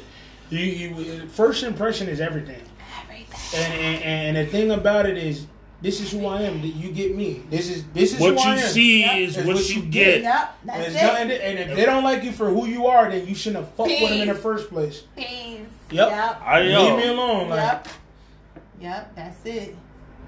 [0.50, 2.62] You, you first impression is everything.
[3.02, 3.60] Everything.
[3.64, 5.46] And, and and the thing about it is,
[5.82, 6.60] this is who I am.
[6.62, 7.42] You get me.
[7.50, 8.68] This is this is What who I you am.
[8.70, 9.18] see Yep.
[9.18, 10.22] is It's what, what you you get.
[10.24, 10.96] Yep, And, that's it's
[11.32, 11.42] it.
[11.42, 13.90] and if they don't like you for who you are, then you shouldn't have fucked
[13.90, 15.04] with them in the first place.
[15.16, 15.26] Peace.
[15.90, 16.10] Yep.
[16.10, 16.42] Yep.
[16.44, 17.50] I Leave me alone.
[17.50, 17.88] Like, Yep.
[18.82, 19.16] Yep.
[19.16, 19.76] That's it.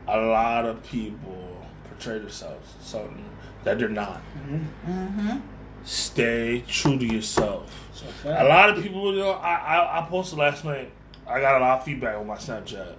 [0.07, 3.23] a lot of people portray themselves as something
[3.63, 4.21] that they're not.
[4.47, 5.37] Mm-hmm.
[5.83, 7.79] Stay true to yourself.
[8.25, 10.91] A lot of people, you know, I, I, I posted last night.
[11.27, 12.95] I got a lot of feedback on my Snapchat.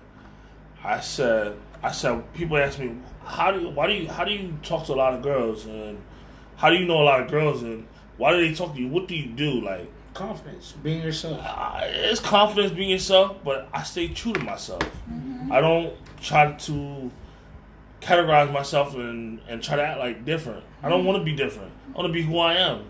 [0.82, 4.32] I said, I said, people ask me, how do you, why do you, how do
[4.32, 5.98] you talk to a lot of girls, and
[6.56, 8.88] how do you know a lot of girls, and why do they talk to you?
[8.88, 9.60] What do you do?
[9.60, 11.40] Like, confidence, being yourself.
[11.40, 14.82] I, it's confidence being yourself, but I stay true to myself.
[15.50, 17.10] I don't try to
[18.04, 20.64] categorize myself and, and try to act like different.
[20.82, 21.72] I don't want to be different.
[21.94, 22.84] I want to be who I am.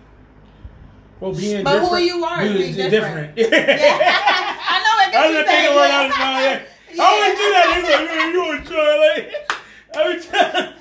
[1.20, 3.37] Well, being But who you are is dude, being is different.
[3.37, 3.62] different.
[3.62, 6.66] I know it I makes was you thinking say what I was yeah.
[6.92, 7.00] Yeah.
[7.00, 7.72] I always do that.
[7.74, 9.61] He's like, man, you want to try like
[9.94, 10.74] every time.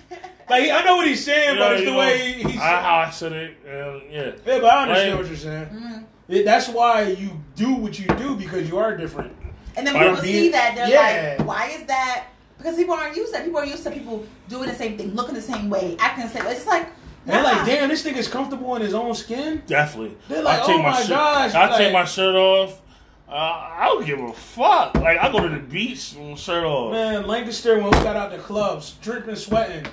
[0.49, 2.57] Like I know what he's saying, You but know, it's the know, way he's.
[2.59, 4.21] I, how I said it, and yeah.
[4.45, 5.65] yeah, but I understand Like- what you're saying.
[5.67, 6.05] Mhm.
[6.27, 9.35] It- that's why you do what you do because you are different.
[9.75, 11.35] And then By people being- see that they're Yeah.
[11.39, 12.25] like, "Why is that?"
[12.63, 13.43] Because people aren't used to that.
[13.45, 16.29] People are used to people doing the same thing, looking the same way, acting the
[16.31, 16.51] same way.
[16.51, 16.83] It's just like,
[17.25, 19.61] And they're like, damn, this nigga's comfortable in his own skin.
[19.67, 20.15] Definitely.
[20.29, 22.79] They're like, I take oh my shirt, gosh, I like- take my shirt off.
[23.27, 24.95] Uh, I don't give a fuck.
[24.95, 26.91] Like I go to the beach with my shirt off.
[26.91, 29.85] Man, Lancaster when we got out the clubs, dripping, sweating.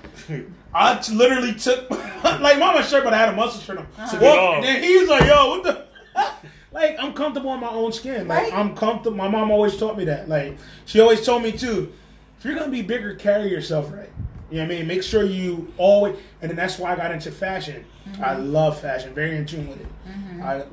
[0.74, 1.88] I t- literally took
[2.24, 3.86] like mama shirt, but I had a muscle shirt on.
[4.10, 5.86] Took Walk- it and then he's like, "Yo, what the?"
[6.72, 8.28] like I'm comfortable in my own skin.
[8.28, 8.52] Like Right.
[8.52, 9.16] I'm comfortable.
[9.16, 10.28] My mom always taught me that.
[10.28, 11.92] Like she always told me too.
[12.40, 14.08] If you're gonna be bigger, carry yourself right.
[14.50, 14.86] You know what I mean?
[14.88, 17.84] Make sure you always, and then that's why I got into fashion.
[18.08, 18.24] Mm-hmm.
[18.24, 19.86] I love fashion, very in tune with it.
[20.42, 20.64] I,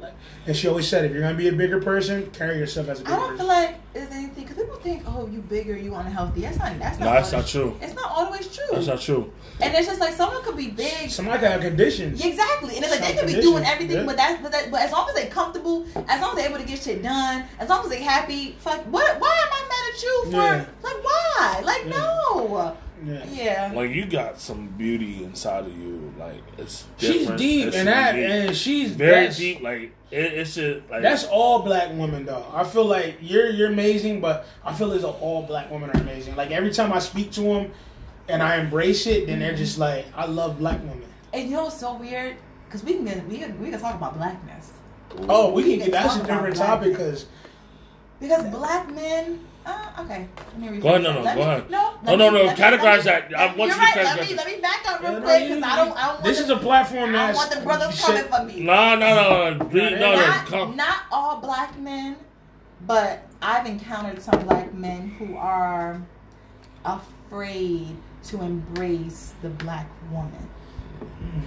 [0.47, 3.03] and she always said, if you're gonna be a bigger person, carry yourself as a
[3.03, 3.37] I bigger I don't person.
[3.37, 6.41] feel like it's anything because people think, oh, you bigger, you unhealthy.
[6.41, 6.79] That's not.
[6.79, 7.05] That's not.
[7.05, 7.77] No, that's always- not true.
[7.81, 8.65] It's not always true.
[8.71, 9.31] That's not true.
[9.61, 11.09] and it's just like someone could be big.
[11.09, 12.23] Somebody can have conditions.
[12.23, 14.05] Exactly, and it's like they could be doing everything, yeah.
[14.05, 16.59] but that's but, that, but as long as they comfortable, as long as they're able
[16.59, 19.19] to get shit done, as long as they happy, fuck, what?
[19.19, 20.31] Why am I mad at you for?
[20.31, 20.65] Yeah.
[20.81, 21.61] Like why?
[21.63, 21.91] Like Yeah.
[21.91, 22.77] no.
[23.05, 23.25] Yeah.
[23.31, 23.71] Yeah.
[23.73, 26.13] Like you got some beauty inside of you.
[26.17, 28.29] Like it's She's deep, It's and that, unique.
[28.29, 29.61] and she's very deep.
[29.61, 32.45] Like it, it's a like That's all black women though.
[32.53, 36.01] I feel like you're you're amazing, but I feel as though all black women are
[36.01, 36.35] amazing.
[36.35, 37.71] Like every time I speak to them
[38.27, 41.05] and I embrace it, then they're just like, I love black women.
[41.33, 42.35] And you know what's so weird?
[42.65, 44.71] Because we can get, we can, we can talk about blackness
[45.29, 47.25] Oh, we We can can get that's a different topic because
[48.19, 49.39] because black men.
[49.67, 51.69] Uh, okay, let me rephrase Go ahead, no, no, Let go me- ahead.
[51.69, 53.35] No, No, no, me- no, categorize me- that.
[53.35, 53.93] I want you're to right.
[53.95, 55.97] categorize Let me let me back up real Yeah, quick you- because I don't.
[55.97, 58.23] I don't this want is the, a platform I don't want the brothers you coming
[58.31, 58.63] for me.
[58.63, 60.75] no, no, no, no, no, no, not, come.
[60.77, 62.15] not all black men,
[62.85, 66.01] but I've encountered some black men who are
[66.85, 70.49] afraid to embrace the black woman.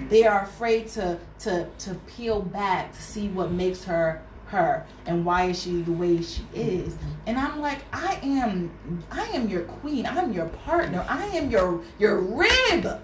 [0.09, 5.25] They are afraid to to to peel back to see what makes her her and
[5.25, 6.97] why is she the way she is.
[7.27, 8.71] And I'm like, I am
[9.11, 10.07] I am your queen.
[10.07, 11.05] I'm your partner.
[11.09, 13.01] I am your your rib.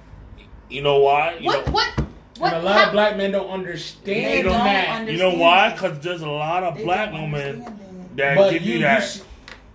[0.68, 1.36] You know why?
[1.38, 1.88] You What know, what
[2.38, 4.88] what and a lot how- of black men don't understand They understand don't that.
[5.00, 5.72] under- you know why?
[5.72, 7.30] Because there's a lot of they black women
[7.62, 9.22] understand that but give you, you, you see,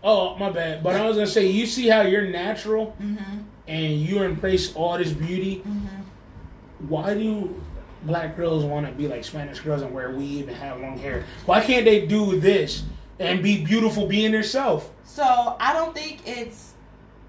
[0.04, 0.84] oh my bad.
[0.84, 4.98] But I was gonna say, you see how you're natural Mhm, and you embrace all
[4.98, 5.64] this beauty.
[5.66, 5.88] mhm.
[6.90, 7.56] Why do
[8.04, 11.26] black girls want to be like Spanish girls and wear weave and have long hair?
[11.46, 12.84] Why can't they do this
[13.20, 14.90] and be beautiful being themselves?
[15.04, 16.74] So I don't think it's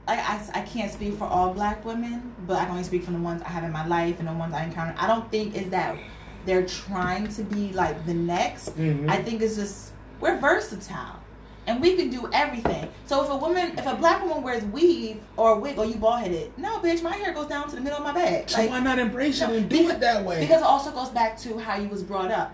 [0.07, 3.15] like I, I can't speak for all black women, but I can only speak from
[3.15, 4.95] the ones I have in my life and the ones I encounter.
[4.99, 5.97] I don't think is that
[6.45, 8.77] they're trying to be like the next.
[8.77, 9.09] Mhm.
[9.09, 11.17] I think it's just we're versatile.
[11.66, 12.88] And we can do everything.
[13.07, 15.94] So if a woman, if a black woman wears weave or a wig or you
[15.94, 18.48] bald headed, no, bitch, my hair goes down to the middle of my back.
[18.51, 20.40] So Like, why not embrace it and do because- it that way?
[20.40, 22.53] because it also goes back to how you was brought up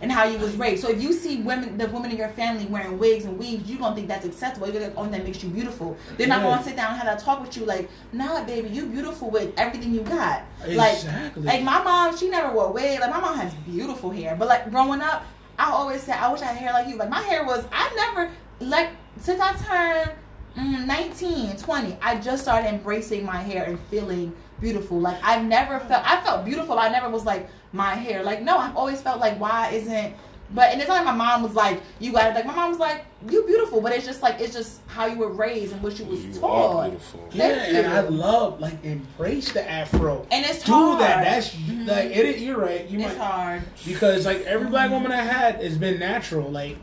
[0.00, 0.80] and how you was raised.
[0.80, 3.78] So if you see women, the women in your family wearing wigs and weaves, you
[3.78, 4.68] gonna think that's acceptable.
[4.70, 5.96] You're gonna, oh, that makes you beautiful.
[6.16, 6.50] They're not Yeah.
[6.50, 9.52] gonna sit down and have that talk with you like, nah, baby, you beautiful with
[9.58, 10.42] everything you got.
[10.68, 11.42] Like, exactly.
[11.42, 13.00] like my mom, she never wore wig.
[13.00, 15.24] Like my mom has beautiful hair, but like growing up,
[15.60, 16.96] I always said I wish I had hair like you.
[16.96, 20.12] Like my hair was, I never like since I turned
[20.56, 24.98] mm, 19, 20, I just started embracing my hair and feeling beautiful.
[24.98, 26.78] Like I've never felt, I felt beautiful.
[26.78, 28.22] I never was like my hair.
[28.22, 30.14] Like no, I've always felt like why isn't.
[30.52, 32.34] But and it's not like my mom was like you got it.
[32.34, 35.16] Like my mom was like you beautiful, but it's just like it's just how you
[35.18, 36.76] were raised and what you was You taught.
[36.86, 37.28] are beautiful.
[37.32, 37.86] yeah, Thank and.
[37.86, 40.26] I love like embrace the afro.
[40.32, 41.00] And it's do hard.
[41.02, 41.24] that.
[41.24, 41.86] That's Mhm.
[41.86, 42.38] like it.
[42.38, 42.88] You're right.
[42.88, 43.62] You it's might hard.
[43.86, 46.78] because like every black woman I had has been natural, like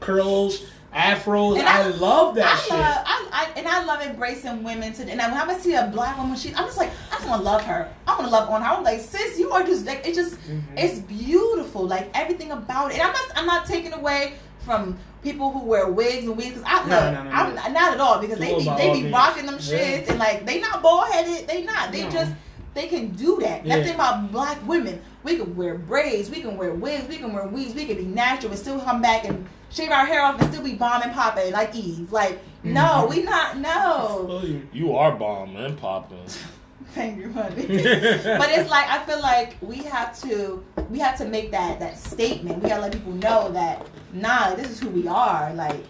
[0.00, 0.64] curls,
[0.96, 1.58] afros.
[1.58, 2.70] And I, I- love that I shit.
[2.72, 5.02] love, I, I, and I love embracing women too.
[5.02, 7.44] And when I see a black woman, she, I'm just like, I just want to
[7.44, 7.92] love her.
[8.08, 8.68] I want to love on her.
[8.68, 10.62] I'm like, sis, you are just like, it's just, Mhm.
[10.76, 11.86] it's beautiful.
[11.86, 12.94] Like everything about it.
[12.94, 16.60] And I'm not, I'm not taking away from people who wear wigs and wigs.
[16.64, 17.54] I No, love, no, no, I'm no.
[17.56, 19.78] not, not at all because they be, they be rocking them Yeah.
[20.00, 21.46] shits and like they not bald headed.
[21.48, 21.92] They not.
[21.92, 22.10] They No.
[22.10, 22.32] just.
[22.76, 23.64] They can do that.
[23.64, 23.76] Yeah.
[23.76, 25.00] That's thing about black women.
[25.24, 28.04] We can wear braids, we can wear wigs, we can wear weaves, we can be
[28.04, 31.10] natural and still come back and shave our hair off and still be bomb and
[31.14, 32.12] popping like Eve.
[32.12, 33.08] Like, no, Mhm.
[33.10, 34.26] we not, no.
[34.28, 34.68] Feel you.
[34.74, 36.18] You are bomb and popping.
[36.94, 37.66] Thank you, honey.
[37.66, 41.98] but it's like I feel like we have to we have to make that that
[41.98, 42.62] statement.
[42.62, 45.52] We gotta let people know that nah, this is who we are.
[45.54, 45.82] Like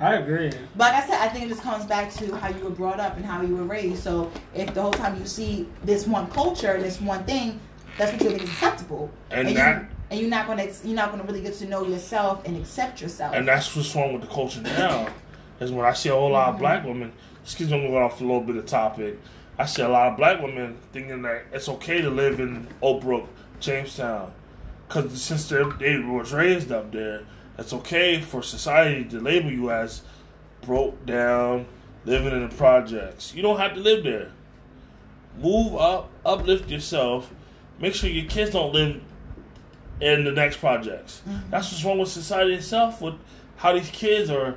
[0.00, 0.50] I agree.
[0.76, 3.00] but like I said, I think it just comes back to how you were brought
[3.00, 4.02] up and how you were raised.
[4.02, 7.58] So if the whole time you see this one culture, this one thing,
[7.96, 9.10] that's what you think is acceptable.
[9.30, 12.44] And you, that- and you're not gonna you're not gonna really get to know yourself
[12.46, 13.34] and accept yourself.
[13.34, 15.08] And that's what's wrong with the culture now.
[15.60, 16.62] Is when I see a whole lot of mm-hmm.
[16.62, 17.12] black women.
[17.42, 19.18] Excuse me, I'm going off a little bit of topic.
[19.58, 23.02] I see a lot of black women thinking that it's okay to live in Oak
[23.02, 24.32] Brook, Jamestown,
[24.86, 27.24] because since they're, they was raised up there,
[27.58, 30.02] it's okay for society to label you as
[30.62, 31.66] broke down,
[32.04, 33.34] living in the projects.
[33.34, 34.30] You don't have to live there.
[35.38, 37.32] Move up, uplift yourself.
[37.78, 39.00] Make sure your kids don't live
[40.00, 41.22] in the next projects.
[41.28, 41.50] Mm-hmm.
[41.50, 43.00] That's what's wrong with society itself.
[43.00, 43.14] With
[43.56, 44.56] how these kids are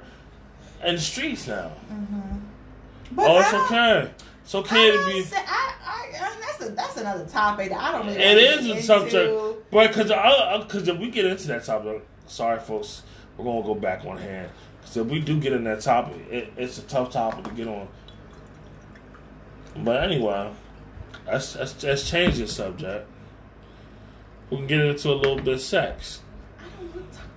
[0.84, 1.72] in the streets now.
[1.92, 2.22] Mm-hmm.
[2.24, 4.12] Oh, but oh, it's okay.
[4.44, 5.24] It's okay to be.
[5.24, 8.20] say- I, I, that's a that's another topic that I don't really.
[8.20, 10.10] It is a subject, but because
[10.64, 13.04] because if we get into that topic, sorry folks,
[13.38, 14.50] we're gonna go back on hand.
[14.80, 17.68] Because if we do get in that topic, it, it's a tough topic to get
[17.68, 17.88] on.
[19.78, 20.52] But anyway,
[21.28, 23.08] let's, let's, let's change the subject.
[24.50, 26.22] We can get into a little bit of sex.
[26.60, 27.28] I don't want to talk.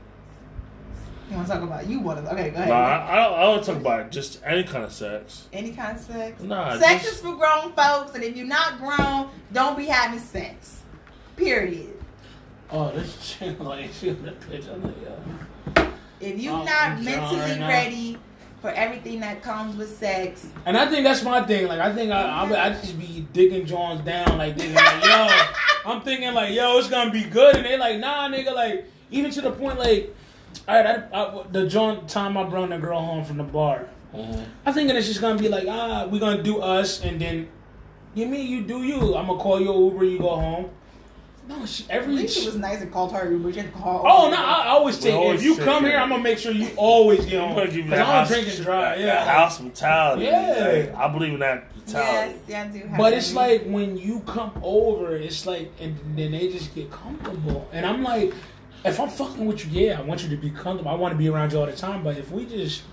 [1.31, 1.87] You want to talk about?
[1.87, 2.33] You want to?
[2.33, 2.69] Okay, go ahead.
[2.69, 5.49] Nah, I, I, don't, I don't talk about just any kind of sex.
[5.53, 6.43] Any kind of sex?
[6.43, 10.19] Nah, sex just- is for grown folks, and if you're not grown, don't be having
[10.19, 10.83] sex.
[11.37, 11.94] Period.
[12.77, 14.69] Oh, this shit like she on that bitch.
[14.73, 15.87] I'm like, yo.
[16.21, 17.69] If you're Oh, not I'm mentally nah.
[17.69, 18.19] ready
[18.61, 21.69] for everything that comes with sex, And I think that's my thing.
[21.69, 25.29] Like, I think I, I, I just be digging Johns down, like, thinking, like, yo,
[25.87, 27.57] I'm thinking, like, yo, it's gonna be good.
[27.57, 30.17] And they like, nah, nigga, like, even to the point, like,
[30.67, 33.87] all right, I, I, the John time I brought the girl home from the bar.
[34.15, 34.45] Mhm.
[34.67, 37.49] I thinking it's just gonna be like, ah, we're gonna do us, and then
[38.15, 39.15] you mean you do you.
[39.15, 40.71] I'm gonna call you Uber, you go home.
[41.47, 42.15] No, she, at every.
[42.15, 43.53] least she was nice and called her Uber.
[43.53, 44.03] She didn't call.
[44.07, 44.37] Oh no!
[44.37, 45.13] I, I always take.
[45.15, 45.89] always if you come it.
[45.91, 47.57] here, I'm gonna make sure you always get I'm home.
[47.57, 48.81] gonna give you Cause that I'm house, drinking dry.
[48.97, 50.25] that Yeah, house mentality.
[50.25, 50.87] Yeah.
[50.89, 52.79] Like, I believe in that Yes, yeah, I do.
[52.87, 53.37] Have But it's that.
[53.37, 57.69] like when you come over, it's like, and then they just get comfortable.
[57.73, 58.33] And I'm like,
[58.87, 60.91] if I'm fucking with you, yeah, I want you to be comfortable.
[60.91, 62.03] I want to be around you all the time.
[62.03, 62.85] But if we just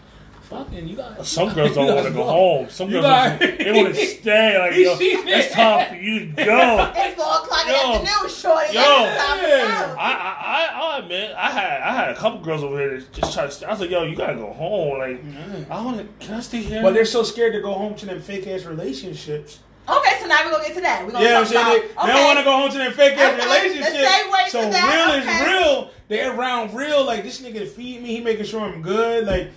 [0.52, 2.70] fucking, you got Some girls don't want to go home.
[2.70, 4.60] Some girls got- don't- they want to stay.
[4.60, 6.92] Like yo, She- it's time for you to go.
[6.96, 7.94] it's four o'clock in the Yo.
[7.96, 8.74] afternoon, shorty.
[8.76, 8.82] Yo.
[9.06, 9.88] It's time to Yeah.
[9.88, 9.96] go.
[10.00, 13.12] I, I, I, I'll admit, I had, I had a couple girls over here that
[13.14, 13.52] just try to.
[13.52, 13.66] Stay.
[13.66, 15.00] I was like, yo, you gotta go home.
[15.00, 15.72] Like, mm-hmm.
[15.72, 16.26] I want to.
[16.26, 16.82] Can I stay here?
[16.84, 19.60] But they're so scared to go home to them fake ass relationships.
[19.90, 21.04] Okay, so now we're gonna get to that.
[21.06, 22.06] We're gonna Yeah, I'm talk saying they, about.
[22.06, 24.14] they don't want to go home to their fake ass Okay, let's relationships.
[24.14, 25.32] segue to So that, real okay.
[25.32, 25.90] is real.
[26.08, 27.04] They're around real.
[27.04, 28.10] Like this nigga feed me.
[28.18, 29.26] He making sure I'm good.
[29.26, 29.50] Like,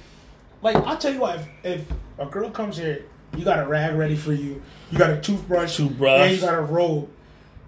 [0.64, 1.38] like I'll tell you what.
[1.38, 1.85] If, if
[2.18, 3.05] a girl comes here,
[3.37, 4.61] you got a rag ready for you.
[4.90, 5.77] You got a toothbrush.
[5.77, 6.20] Toothbrush.
[6.22, 7.09] And you got a robe.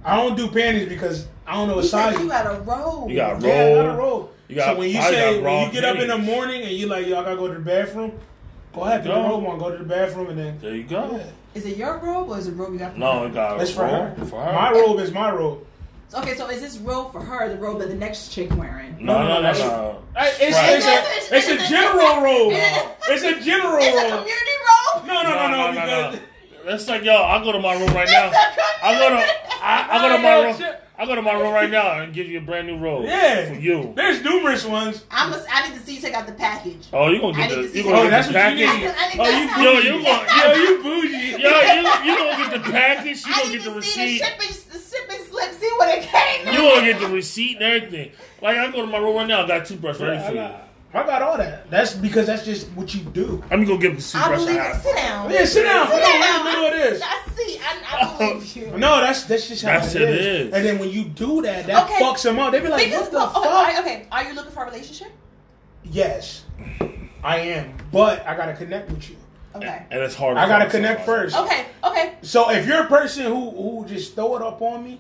[0.04, 2.18] I don't do panties because I don't know what size.
[2.18, 3.10] you got a robe.
[3.10, 3.98] You got a Yeah, I got a robe.
[3.98, 4.28] robe.
[4.48, 6.72] You got- so when you I say when you get up in the morning and
[6.72, 8.12] you like, yo, I gotta go to the bathroom.
[8.72, 9.28] Go ahead, put the Go.
[9.28, 9.58] robe on.
[9.58, 10.58] Go to the bathroom and then.
[10.60, 11.10] There you go.
[11.16, 11.26] Yeah.
[11.54, 12.92] Is it your robe or is it a robe you got?
[12.92, 13.26] For No, her?
[13.26, 14.14] it got a That's for her.
[14.26, 14.52] For her.
[14.52, 15.66] My robe is my robe.
[16.08, 17.48] So, okay, so is this robe for her?
[17.48, 18.96] The robe that the next chick wearing?
[19.00, 20.02] No, no, no, no.
[20.16, 20.76] Hey, It's, Right.
[20.76, 20.86] it's,
[21.30, 22.52] a, it's a general robe.
[23.08, 24.20] It's a general It's a robe.
[24.20, 24.56] community
[24.94, 25.06] robe.
[25.06, 28.30] No, no, no, no, because It's like yo, I go to my room right now.
[28.82, 29.26] I go to
[29.62, 30.74] I, I go to my room.
[30.98, 33.04] I go to my room right now and give you a brand new robe.
[33.04, 33.48] Yeah.
[33.52, 33.92] For you.
[33.96, 35.04] there's numerous ones.
[35.10, 36.86] I'm a, I need to see you take out the package.
[36.92, 38.66] Oh, you gonna get need the you gonna Oh, get that's the what you need.
[38.96, 39.64] I need Oh, you package.
[39.64, 41.42] Yo, you gonna Yo, yo, you bougie.
[41.42, 43.26] yo, you you gonna get the package.
[43.26, 44.24] You I gonna need get the to see the receipt.
[44.24, 45.52] shipping, the shipping slip.
[45.54, 46.46] See what it came.
[46.54, 48.12] You gonna get the receipt and everything.
[48.42, 49.44] Like I go to my room right now.
[49.44, 50.48] I got a toothbrush ready I for you.
[50.94, 51.70] I got all that.
[51.70, 53.42] That's because that's just what you do.
[53.50, 54.38] I'm gonna go get the I toothbrush.
[54.40, 54.72] believe I it.
[54.72, 54.82] have.
[54.82, 55.30] Sit down.
[55.30, 55.86] Yeah, sit down.
[55.88, 56.20] Sit Sit down.
[56.20, 56.38] down.
[56.38, 57.02] in the middle of this.
[57.04, 57.58] I see.
[57.58, 58.78] I, I believe you.
[58.78, 60.46] No, that's that's just how That's it it is.
[60.48, 60.54] is.
[60.54, 62.02] And then when you do that, that Okay.
[62.02, 62.52] fucks them up.
[62.52, 64.66] They be like, Because, "What the oh, fuck?" are- okay, are you looking for a
[64.66, 65.08] relationship?
[65.84, 66.44] Yes,
[67.22, 69.16] I am, but I gotta connect with you.
[69.54, 69.86] Okay.
[69.90, 70.36] And it's hard.
[70.36, 71.36] I gotta connect first.
[71.36, 71.64] Okay.
[71.84, 72.14] Okay.
[72.22, 74.98] So if you're a person who who just throw it up on me,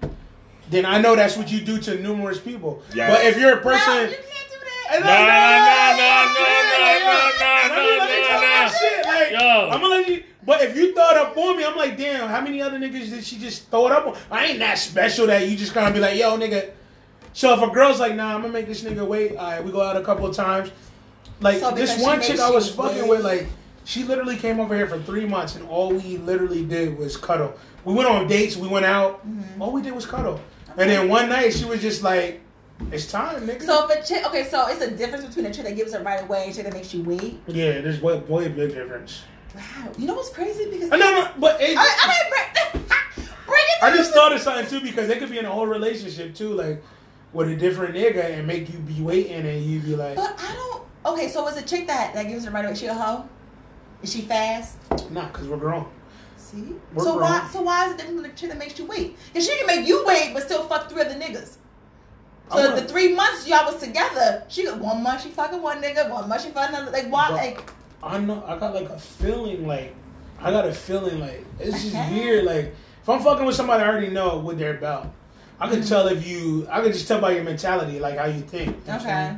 [0.70, 2.82] then I know that's what you do to numerous people.
[2.94, 3.10] Yeah.
[3.10, 4.56] But if you're a No, person, you can't do
[4.88, 5.04] Hey, that.
[5.04, 8.72] No, no, no, no, no, no, Let me let me no, talk no, my no.
[8.78, 9.04] shit.
[9.06, 9.70] Like, Yo.
[9.70, 10.22] I'm gonna let you.
[10.44, 12.28] But if you throw it up on me, I'm like, damn.
[12.28, 14.16] How many other niggas did she just throw it up on?
[14.30, 16.70] I ain't that special that you just gonna be like, yo, nigga.
[17.32, 19.36] So if a girl's like, nah, I'm gonna make this nigga wait.
[19.36, 20.70] All right, we go out a couple of times.
[21.40, 23.10] Like So this one chick I was fucking wait.
[23.10, 23.46] with, like,
[23.84, 27.54] she literally came over here for three months, and all we literally did was cuddle.
[27.84, 28.56] We went on dates.
[28.56, 29.26] We went out.
[29.28, 29.60] Mm-hmm.
[29.62, 30.40] All we did was cuddle.
[30.76, 32.40] And then one night she was just like,
[32.92, 35.64] "It's time, nigga." So if a chick, okay, so it's a difference between a chick
[35.64, 37.40] that gives it right away and a chick that makes you wait.
[37.46, 39.22] yeah, there's way, way big difference.
[39.54, 39.92] Wow.
[39.96, 40.70] You know what's crazy?
[40.70, 42.86] Because No, no, but it, I, I didn't bring,
[43.46, 43.82] bring it.
[43.82, 46.52] I just thought of something too because they could be in a whole relationship too,
[46.52, 46.82] like
[47.32, 50.54] with a different nigga and make you be waiting and you be like, But I
[50.54, 50.82] don't.
[51.06, 52.74] Okay, so it's a chick that that gives it right away.
[52.74, 53.26] She a hoe?
[54.02, 54.76] Is she fast?
[55.10, 55.86] nah, because we're grown.
[56.46, 56.74] See.
[56.94, 57.48] We're so why?
[57.52, 59.16] So why is it different from the chick that makes you wait?
[59.32, 61.56] Because she can make you wait, but still fuck three other niggas.
[62.52, 66.08] So the three months y'all was together, she got one month she fucking one nigga,
[66.08, 66.92] one month she fucking another.
[66.92, 67.30] Like why?
[67.30, 69.94] Like I know I got like a feeling like
[70.38, 72.12] I got a feeling like it's just Okay.
[72.12, 72.44] weird.
[72.44, 75.12] Like if I'm fucking with somebody, I already know what they're about.
[75.58, 75.88] I can mm-hmm.
[75.88, 76.68] tell if you.
[76.70, 78.76] I can just tell by your mentality, like how you think.
[78.86, 79.36] you Okay.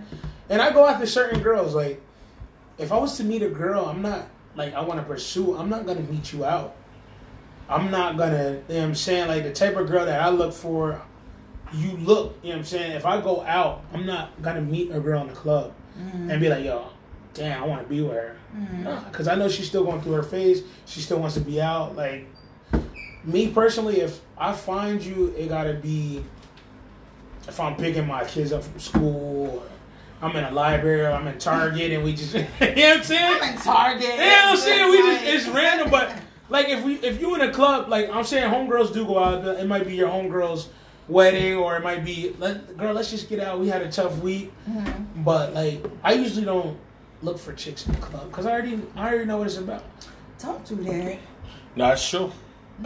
[0.51, 1.75] And I go after certain girls.
[1.75, 2.03] Like
[2.77, 5.57] if I was to meet a girl, I'm not like I want to pursue.
[5.57, 6.77] I'm not gonna meet you out.
[7.69, 8.63] I'm not gonna.
[8.69, 9.29] You know what I'm saying?
[9.29, 11.01] Like the type of girl that I look for.
[11.73, 12.39] You look.
[12.43, 12.93] You know what I'm saying?
[12.93, 16.31] If I go out, I'm not gonna meet a girl in the club mm-hmm.
[16.31, 16.89] and be like, yo,
[17.35, 18.37] damn, I want to be with her.
[18.57, 19.09] Mm-hmm.
[19.11, 20.63] Because I know she's still going through her phase.
[20.87, 21.95] She still wants to be out.
[21.95, 22.27] Like,
[23.25, 26.25] me personally, if I find you, it got to be
[27.49, 29.67] if I'm picking my kids up from school,
[30.21, 33.03] I'm in a library, or I'm in Target, and we just, you know what I'm
[33.03, 33.39] saying?
[33.43, 34.03] I'm in Target.
[34.03, 34.91] You know what I'm saying?
[34.91, 36.15] We just, it's random, but
[36.49, 39.45] like if we if you in a club, like I'm saying, homegirls do go out.
[39.47, 40.69] It might be your homegirl's
[41.09, 43.59] wedding, or it might be, let, girl, let's just get out.
[43.59, 45.23] We had a tough week, Mm-hmm.
[45.25, 46.79] but like I usually don't
[47.23, 49.83] look for chicks in the club because I already I already know what it's about.
[50.39, 51.19] Don't do that.
[51.77, 52.33] That's true.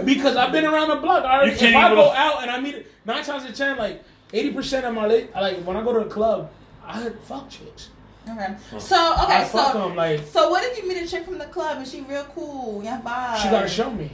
[0.04, 1.24] Because I've been around the block.
[1.24, 3.76] I already, if I even- go out and I meet nine times out of ten,
[3.76, 4.02] like
[4.32, 6.50] eighty percent of my like when I go to a club,
[6.86, 7.90] I fuck chicks.
[8.28, 8.54] Okay.
[8.78, 11.46] So okay, I so them like so what if you meet a chick from the
[11.46, 13.36] club and she real cool, y'all vibe?
[13.38, 14.10] she gotta show me.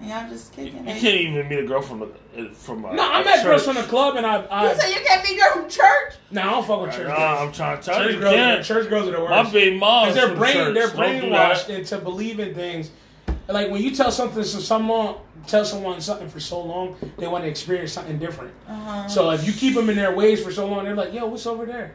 [0.00, 1.00] And y'all just You, kicking you it.
[1.00, 2.06] can't even meet a girl from a
[2.36, 2.92] eh, from a.
[2.92, 4.40] No, I a met girls from the club and I.
[4.40, 6.14] You I say you can't meet a girl from church?
[6.32, 7.06] nah, I don't fuck with church.
[7.06, 7.40] Nah, girls.
[7.40, 9.30] I'm trying to tell Church you, you girls, are, church girls are the worst.
[9.30, 10.08] My big mom.
[10.08, 12.90] Because they're brain, they're brainwashed into believing things.
[13.52, 17.44] Like when you tell something to someone, tell someone something for so long, they want
[17.44, 18.54] to experience something different.
[18.68, 19.08] Uh-huh.
[19.08, 21.46] So if you keep them in their ways for so long, they're like, "Yo, what's
[21.46, 21.94] over there?"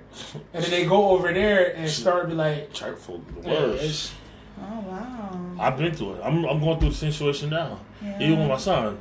[0.53, 2.73] And then they go over there and start be like, do that.
[2.73, 4.13] Church folk, the yeah, worst.
[4.59, 5.55] Oh wow.
[5.59, 6.21] I've been through it.
[6.23, 7.79] I'm, I'm going through the situation now.
[8.01, 8.19] Yeah.
[8.21, 8.97] Even with my son.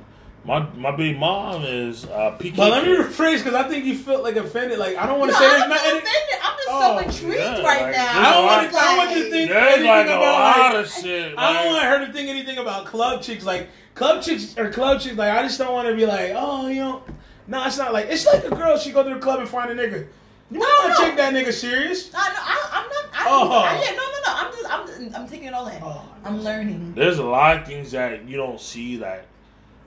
[0.46, 2.54] My my big mom is uh, PK.
[2.56, 4.78] But let me rephrase because I think you felt like offended.
[4.78, 5.90] Like I don't want No, to say I'm not nothing.
[5.98, 6.38] offended.
[6.42, 8.20] I'm just Oh, so intrigued yeah, right like, now.
[8.20, 8.80] I don't want It's to.
[8.80, 11.34] I don't want you to think There's anything like a about lot like, of shit.
[11.36, 13.44] I don't want her to think anything about club chicks.
[13.44, 15.16] Like club chicks or club chicks.
[15.16, 17.02] Like I just don't want to be like, oh, you know,
[17.48, 18.78] no, it's not like it's like a girl.
[18.78, 20.06] She go to the club and find a nigga.
[20.48, 21.08] You No, want to no.
[21.08, 22.08] take that nigga serious?
[22.14, 23.04] I, no, I, I'm not.
[23.12, 23.50] I, Oh.
[23.50, 24.28] I, yeah, no, no, no.
[24.28, 25.10] I'm just.
[25.10, 25.22] I'm.
[25.22, 25.82] I'm taking it all in.
[25.82, 26.94] Oh, I'm learning.
[26.94, 29.26] There's a lot of things that you don't see that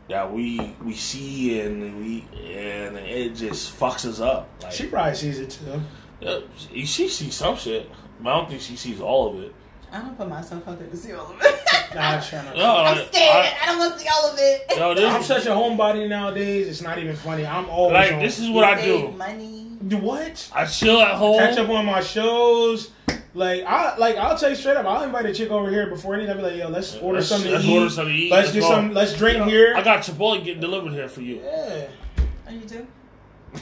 [0.09, 4.49] that we we see and we and it just fucks us up.
[4.63, 5.81] Like She probably sees it too.
[6.19, 7.89] yeah, she, she sees some shit,
[8.21, 9.53] but I don't think she sees all of it.
[9.91, 11.59] I don't put myself out there to see all of it.
[11.95, 12.57] Nah, I'm trying to.
[12.59, 13.13] No, I'm scared.
[13.15, 14.77] I- I, don't want to see all of it.
[14.77, 16.67] Yo, this- I'm such a homebody nowadays.
[16.67, 17.43] It's not even funny.
[17.47, 18.19] I'm always Like on.
[18.19, 19.17] this is what I Save do.
[19.17, 19.67] Money.
[19.87, 20.51] Do what?
[20.53, 21.39] I chill at home.
[21.39, 22.91] Catch up on my shows.
[23.35, 24.85] Like I like I'll tell you straight up.
[24.85, 26.31] I'll invite a chick over here before anything.
[26.31, 27.77] I'll be like, yo, let's order Let's- something let's to eat.
[27.77, 28.31] order something to eat.
[28.31, 28.69] Let's Let's do go.
[28.69, 28.93] some.
[28.93, 29.73] Let's drink here.
[29.77, 31.41] I got Chipotle getting delivered here for you.
[31.43, 31.87] yeah.
[32.47, 32.87] Are you too?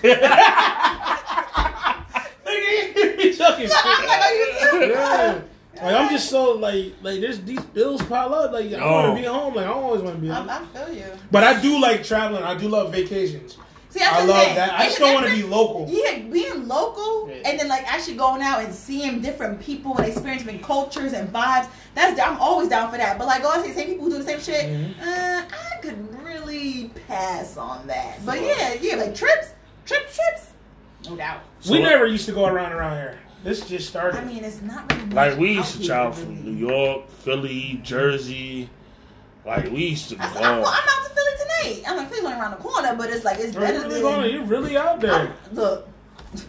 [2.45, 4.91] Nigga, you I'm like, are you?
[4.91, 5.41] Yeah.
[5.76, 8.51] Like I'm just so like like there's these bills pile up.
[8.51, 9.15] Like I want Oh.
[9.15, 9.53] to be at home.
[9.53, 10.68] Like I always want to be I'm, home.
[10.74, 11.05] I feel you.
[11.30, 12.43] But I do like traveling.
[12.43, 13.57] I do love vacations.
[13.98, 14.56] See, that's I the love thing.
[14.56, 14.74] that.
[14.74, 15.88] I It's just don't want to be local.
[15.89, 17.50] Yeah, being local Yeah.
[17.50, 21.68] and then like actually going out and seeing different people and experiencing cultures and vibes.
[21.95, 23.18] That's I'm always down for that.
[23.18, 24.93] But like going to the same people who do the same shit, Mhm.
[25.02, 25.43] uh,
[25.74, 28.24] I could really pass on that.
[28.26, 29.48] But yeah, yeah, like trips,
[29.86, 30.48] trip trips,
[31.10, 31.41] no doubt.
[31.62, 33.18] So- we never used to go around around here.
[33.43, 34.20] This just started.
[34.20, 38.70] I mean, it's not really Like we used to travel from New York, Philly, Jersey.
[39.48, 40.45] Like we used to I said, go.
[40.45, 41.84] I'm, I'm out to Philly tonight.
[41.88, 44.02] I'm like Philly's only around the corner, but it's like it's You're better really than.
[44.02, 44.34] going.
[44.34, 45.14] You're really out there.
[45.14, 45.88] I'm- look,
[46.34, 46.41] You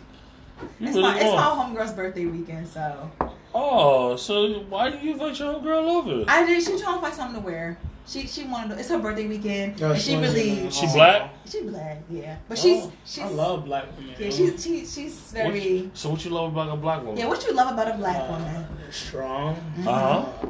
[0.88, 3.11] it's really my it's my homegirl's birthday weekend, so
[3.55, 6.24] Oh, so why do you invite your girl over?
[6.28, 6.62] I did.
[6.62, 7.78] She trying to find something to wear.
[8.07, 8.74] She she wanted.
[8.74, 10.70] To, it's her birthday weekend, No, and she wanted really know.
[10.70, 10.94] She Oh.
[10.94, 11.30] black?
[11.46, 12.36] she black, yeah.
[12.49, 14.14] But Oh, she's she's I love black women.
[14.18, 17.16] yeah she's she, she's What- very so what you love about a black woman?
[17.18, 17.26] yeah.
[17.28, 18.66] What you love about a black Uh, woman?
[18.90, 19.90] strong, Uh huh.
[19.90, 20.46] uh,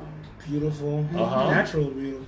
[0.48, 1.50] beautiful, Uh-huh.
[1.50, 2.24] natural beautiful,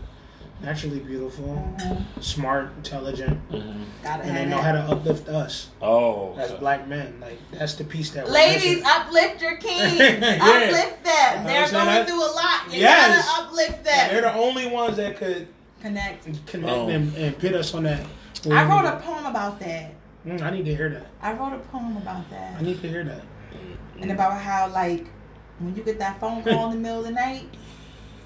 [0.62, 1.74] naturally beautiful,
[2.20, 7.18] smart, intelligent, hmm and they have know how to uplift us Oh, as black men.
[7.20, 9.98] Like that's the piece that we're Ladies, uplift your kings.
[9.98, 10.38] Yeah.
[10.40, 11.42] Uplift them.
[11.42, 11.72] You They're what I'm saying?
[11.72, 12.72] going That- through a lot.
[12.74, 13.26] You Yes.
[13.28, 15.48] gotta uplift And they're the only ones that could
[15.82, 16.24] Connect.
[16.46, 16.86] connect Oh.
[16.86, 18.04] them and pit us on that.
[18.50, 19.92] I wrote a poem about that.
[20.26, 21.06] Mm, I need to hear that.
[21.22, 22.56] I wrote a poem about that.
[22.58, 23.22] I need to hear that.
[24.00, 25.06] And about how like
[25.58, 27.44] when you get that phone call in the middle of the night,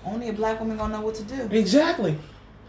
[0.07, 1.48] only a black woman gonna know what to do.
[1.50, 2.18] Exactly.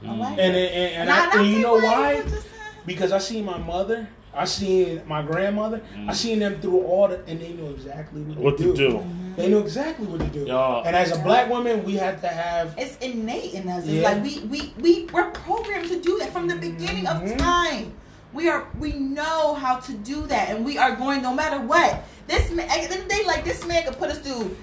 [0.06, 0.72] I like And it.
[0.74, 2.22] and, and, Nah, I, and you know why?
[2.22, 2.48] but just,
[2.86, 7.24] Because I seen my mother, I seen my grandmother, I seen them through all the,
[7.26, 9.06] and they know exactly what, What to to do?
[9.38, 10.46] They know exactly what to do.
[10.48, 10.84] Yeah.
[10.86, 12.74] And as a black woman, we have to have.
[12.78, 13.84] It's innate in us.
[13.84, 14.10] It's Yeah.
[14.10, 17.38] like we we we we're programmed to do that from the beginning of Mhm.
[17.38, 17.94] time.
[18.34, 22.04] We are we know how to do that, and we are going no matter what.
[22.28, 24.56] This man, at the end of the day, like this man could put us through,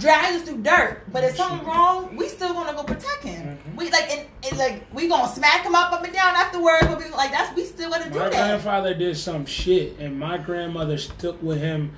[0.00, 1.02] drag us through dirt.
[1.12, 3.58] But if something wrong, we still gonna go protect him.
[3.72, 3.76] Mhm.
[3.76, 6.86] We like and, and like we gonna smack him up up and down afterwards.
[6.86, 8.32] But we like that's we still gonna do that.
[8.32, 11.92] My grandfather did some shit, and my grandmother stuck with him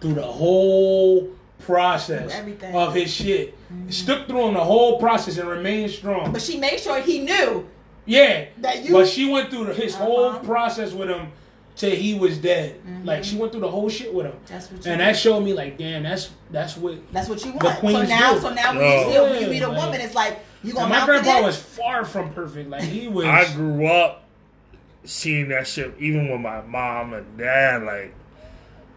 [0.00, 1.28] through the whole
[1.60, 2.74] process everything.
[2.74, 3.56] of his shit.
[3.88, 6.32] Stuck through him the whole process and remained strong.
[6.32, 7.66] But she made sure he knew
[8.04, 8.92] Yeah, that you.
[8.92, 10.38] but she went through his whole Uh-huh.
[10.40, 11.28] process with him
[11.76, 12.80] till he was dead.
[12.86, 13.04] Mhm.
[13.06, 14.92] Like she went through the whole shit with him, that's what you.
[14.92, 16.98] and that showed me like, damn, that's that's what.
[17.12, 17.80] that's what you the want.
[17.80, 18.40] So now, do.
[18.40, 19.06] so now when Yo.
[19.08, 21.56] you see when you meet a woman, it's like you gonna my mount grandpa was
[21.60, 22.68] far from perfect.
[22.70, 23.26] Like he was.
[23.26, 24.24] I grew up
[25.04, 27.82] seeing that shit, even with my mom and dad.
[27.82, 28.14] Like,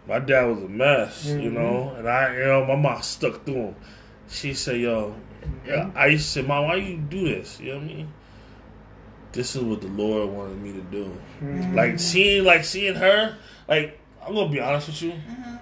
[0.08, 1.54] my dad was a mess, you Mhm.
[1.54, 3.76] know, and I, you know, my mom stuck through him.
[4.30, 5.16] She said, "Yo,
[5.68, 7.60] Yeah, I used to say, Mom, why you do this?
[7.60, 8.08] You know what I mean?
[9.36, 11.06] This is what the Lord wanted me to do.
[11.44, 11.76] Mm-hmm.
[11.76, 13.38] Like seeing, like seeing her.
[13.68, 15.12] Like I'm gonna be honest with you.
[15.12, 15.60] Mhm.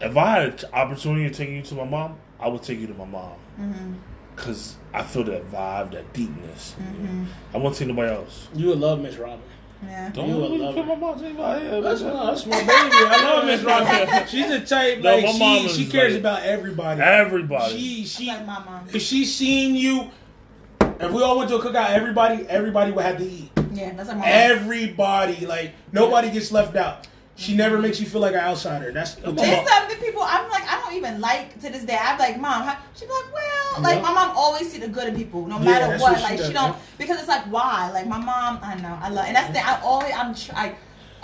[0.00, 2.86] If I had an opportunity to take you to my mom, I would take you
[2.86, 3.32] to my mom.
[3.60, 3.94] Mhm.
[4.36, 6.76] Cause I feel that vibe, that deepness.
[6.80, 7.26] Mhm.
[7.52, 8.46] I won't see nobody else.
[8.54, 9.40] You would love Miss Robin.
[9.84, 10.10] Yeah.
[10.10, 10.88] Don't You would really love put her.
[10.90, 11.64] my mom to anybody.
[11.64, 12.70] Yeah, That's, that's that's my baby.
[12.70, 14.26] I love Miss Robin.
[14.28, 17.00] She's the type No, like my she mom she cares like- about everybody.
[17.00, 17.78] everybody.
[17.78, 18.86] She It's she like my mom.
[18.92, 20.10] if she seen you,
[21.00, 23.50] if we all went to a cookout, everybody everybody would have to eat.
[23.72, 24.28] Yeah, that's like my mom.
[24.32, 27.06] Everybody like nobody gets left out.
[27.36, 28.90] She never makes you feel like an outsider.
[28.90, 31.96] That's There's some people I'm like I don't even like to this day.
[32.00, 32.76] I'm like, mom, how?
[32.96, 34.02] she'd be like, well, like Yeah.
[34.02, 36.12] my mom always see the good in people, no matter that's what.
[36.12, 36.78] what she like she does, don't yeah.
[36.98, 37.90] because it's like why?
[37.92, 39.62] Like my mom, I know, I love, and that's the thing.
[39.64, 40.74] I always I'm tr- I,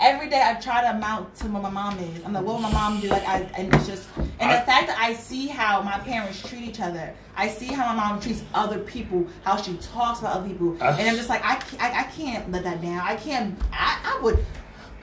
[0.01, 2.23] every day I try to amount to what my mom is.
[2.25, 3.07] I'm like, what would my mom do?
[3.09, 4.07] Like I and it's just
[4.39, 7.13] and I- the fact that I see how my parents treat each other.
[7.35, 10.99] I see how my mom treats other people, how she talks about other people, I-
[10.99, 12.99] and I'm just like, I, I, I can't let that down.
[12.99, 13.57] I can't.
[13.71, 14.45] I, I would.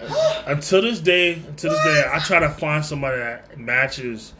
[0.46, 4.34] Until this day, until this day, I try to find somebody that matches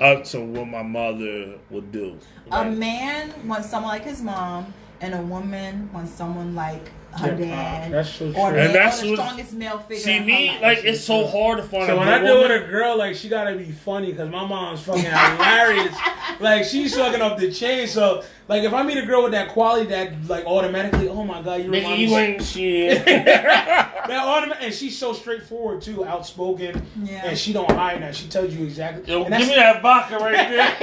[0.00, 2.18] up to what my mother would do.
[2.50, 6.90] A man wants someone like his mom, and a woman wants someone like
[7.20, 7.92] her Yeah, dad.
[7.92, 8.32] that's so true.
[8.32, 10.02] the, And that's or the what- strongest male figure.
[10.02, 10.62] See in me, life.
[10.62, 11.86] like it's so hard to find.
[11.86, 14.28] So a when good I deal with a girl, like she gotta be funny because
[14.30, 15.94] my mom's fucking hilarious.
[16.40, 17.86] like she's fucking off the chain.
[17.88, 21.40] So like if I meet a girl with that quality, that like automatically, oh my
[21.42, 22.14] god, you Nigga, remind you me.
[22.16, 23.04] ain't shit.
[24.04, 27.22] That automa- and she's so straightforward too, outspoken, Yeah.
[27.24, 28.14] and she don't hide that.
[28.14, 29.10] She tells you exactly.
[29.10, 30.76] Yo, give me that vodka right there.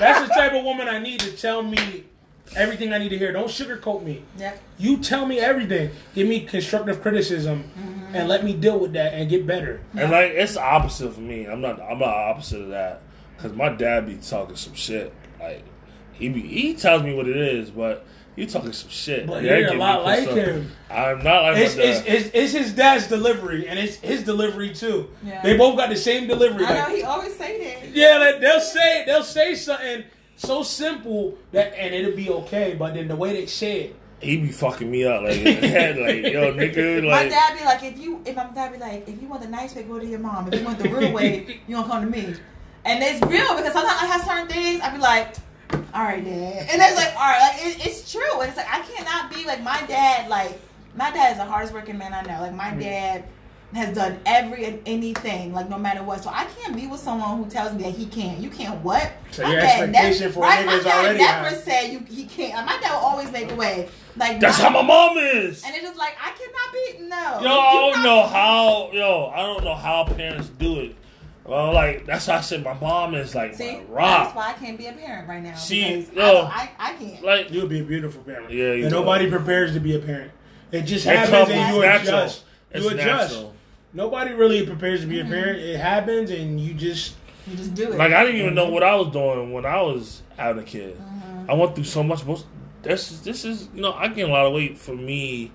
[0.00, 2.04] that's the type of woman I need to tell me
[2.56, 3.32] everything I need to hear.
[3.32, 4.22] Don't sugarcoat me.
[4.38, 4.60] Yep.
[4.78, 5.90] You tell me everything.
[6.14, 8.14] Give me constructive criticism, Mm-hmm.
[8.16, 9.80] and let me deal with that and get better.
[9.96, 11.46] and like it's the opposite for me.
[11.46, 11.80] I'm not.
[11.80, 13.02] I'm not opposite of that
[13.36, 15.12] because my dad be talking some shit.
[15.40, 15.64] Like
[16.12, 19.26] he be, he tells me what it is, but he talking some shit.
[19.26, 20.36] But That you're a lot like pissed off.
[20.36, 20.70] him.
[20.90, 24.72] I'm not like It's, my it's, it's, it's his dad's delivery, and it's his delivery
[24.74, 25.10] too.
[25.24, 25.42] Yeah.
[25.42, 26.64] They both got the same delivery.
[26.66, 27.94] I like- know he always say that.
[27.96, 30.04] yeah, like, they'll say they'll say something
[30.46, 32.76] so simple that, and it'll be okay.
[32.78, 35.68] But then the way they say it, he be fucking me up like, in the
[35.68, 38.78] head, like yo nigga My like dad be like, if you, if my dad be
[38.78, 40.52] like, if you want the nice way, go to your mom.
[40.52, 42.34] If you want the real way, you gonna come to me.
[42.84, 44.80] And it's real because sometimes I have certain things.
[44.80, 45.34] I be like,
[45.94, 48.40] all right, dad, and it's like, all right, like it, it's true.
[48.40, 50.28] And it's like I cannot be like my dad.
[50.28, 50.60] Like
[50.96, 52.40] my dad is the hardest working man I know.
[52.40, 52.80] Like my mm.
[52.80, 53.24] dad
[53.74, 56.22] has done every and anything, like no matter what.
[56.22, 58.38] So I can't be with someone who tells me that he can't.
[58.40, 59.10] You can't what?
[59.32, 60.60] So My your dad expectation never- for a right?
[60.60, 61.54] nigga My is dad already never high.
[61.54, 62.66] said you he can't.
[62.66, 63.88] My dad will always make a way.
[64.16, 65.64] Like that's my- how my mom is.
[65.64, 67.48] and it's just like I cannot be no.
[67.50, 68.90] Yo, I don't not- know how.
[68.92, 70.96] Yo, I don't know how parents do it.
[71.44, 74.52] Well, like that's why I said my mom is like See, my that's why I
[74.54, 75.54] can't be a parent right now.
[75.56, 76.42] See, because yo.
[76.44, 77.22] I, I, I can't.
[77.22, 78.50] Like you'll be a beautiful parent.
[78.50, 79.00] Yeah, you and will.
[79.02, 80.30] nobody prepares to be a parent.
[80.72, 82.18] It just it happens, and you natural.
[82.18, 82.44] adjust.
[82.70, 83.32] It's You adjust.
[83.34, 83.53] natural.
[83.94, 85.32] Nobody really prepares to be Mm-hmm.
[85.32, 85.58] a parent.
[85.60, 87.14] It happens, and you just
[87.46, 87.96] you just do it.
[87.98, 90.98] Like I didn't even know what I was doing when I was having a kid.
[90.98, 91.50] Mm-hmm.
[91.50, 92.24] I went through so much.
[92.24, 92.46] Most
[92.82, 95.50] this this is you know I gained a lot of weight for me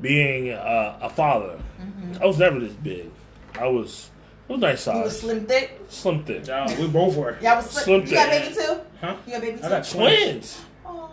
[0.00, 1.58] being uh, a father.
[1.80, 2.22] Mm-hmm.
[2.22, 3.10] I was never this big.
[3.58, 4.10] I was
[4.48, 4.96] it was nice size.
[4.96, 5.80] you was slim thick.
[5.88, 7.38] slim thick, uh, we both were.
[7.40, 8.08] Y'all was Slim slim.
[8.08, 8.76] you got baby too.
[9.00, 9.16] Huh?
[9.26, 9.64] You got baby too.
[9.64, 10.60] I got twins.
[10.84, 11.08] Aw.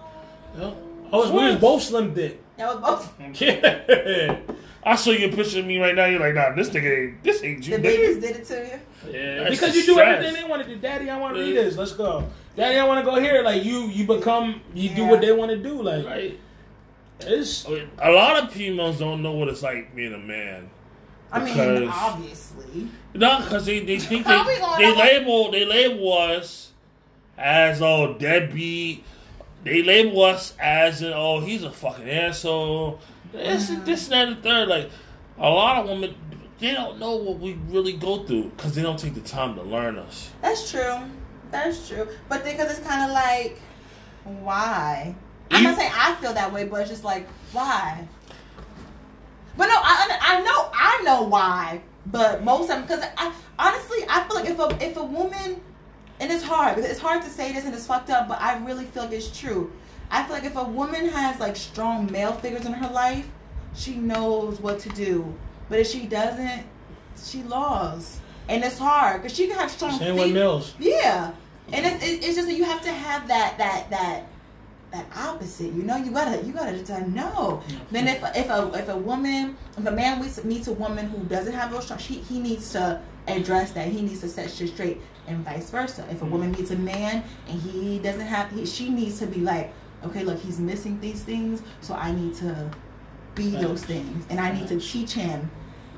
[0.60, 0.74] Yeah.
[1.14, 2.42] I was, we was both slim thick.
[2.60, 3.14] Y'all was both.
[3.42, 4.38] Yeah.
[4.84, 6.06] I show you a picture of me right now.
[6.06, 7.78] You're like, nah, this nigga ain't this ain't you.
[7.78, 7.84] The nigga.
[7.84, 9.12] babies did it to you.
[9.14, 10.18] Yeah, That's because you do stress.
[10.18, 10.76] everything they want to do.
[10.80, 11.78] Daddy, I want to do this.
[11.78, 12.28] Let's go.
[12.56, 13.44] Daddy, I want to go here.
[13.44, 15.82] Like you, you become, you do what they want to do.
[15.82, 16.40] Like Right.
[17.20, 20.70] it's oh, A lot of females don't know what it's like being a man.
[21.32, 22.90] I mean, obviously.
[23.14, 24.44] No, because they, they think they,
[24.78, 26.72] they label they label us
[27.38, 29.04] as oh deadbeat.
[29.64, 33.00] They label us as in, oh he's a fucking asshole.
[33.32, 33.86] This Mm-hmm.
[33.86, 34.68] this and that and the third.
[34.68, 34.90] Like
[35.38, 36.16] a lot of women,
[36.60, 39.62] they don't know what we really go through because they don't take the time to
[39.64, 40.32] learn us.
[40.42, 40.98] That's true.
[41.52, 42.08] That's true.
[42.30, 43.60] But because it's kind of like,
[44.24, 45.16] why?
[45.50, 48.08] I'm not saying I feel that way, but it's just like, why?
[49.58, 51.82] But no, I I know I know why.
[52.06, 55.62] But most of them, because I honestly I feel like if a if a woman,
[56.20, 58.58] and it's hard because it's hard to say this and it's fucked up, but I
[58.64, 59.72] really feel like it's true.
[60.12, 63.28] I feel like if a woman has like strong male figures in her life,
[63.74, 65.34] she knows what to do.
[65.70, 66.64] But if she doesn't,
[67.24, 68.20] she lost.
[68.50, 69.98] And it's hard because she can have strong.
[69.98, 70.74] same with fe- Mills.
[70.80, 71.32] yeah,
[71.72, 74.24] and it's it's just that you have to have that that that
[74.92, 75.72] that opposite.
[75.72, 77.62] You know, you gotta you gotta just know.
[77.92, 81.24] Then if if a if a woman if a man meets meets a woman who
[81.26, 83.88] doesn't have those strong, she he needs to address that.
[83.88, 86.04] He needs to set shit straight and vice versa.
[86.10, 86.32] If a Mm-hmm.
[86.32, 89.72] woman meets a man and he doesn't have, he, she needs to be like,
[90.06, 92.72] okay, look, he's missing these things, so I need to
[93.36, 95.50] be those things, and I need to teach him.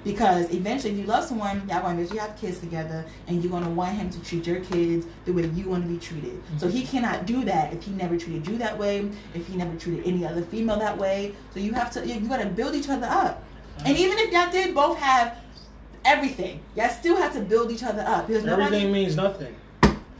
[0.04, 3.70] Because eventually, if you love someone, y'all gonna eventually have kids together, and you're gonna
[3.70, 6.44] want him to treat your kids the way you want to be treated.
[6.58, 9.78] So he cannot do that if he never treated you that way, if he never
[9.78, 11.34] treated any other female that way.
[11.54, 13.46] So you have to, you gotta build each other up.
[13.86, 15.38] And even if y'all did both have
[16.04, 18.28] everything, y'all still have to build each other up.
[18.28, 19.56] Because nobody, Everything means nothing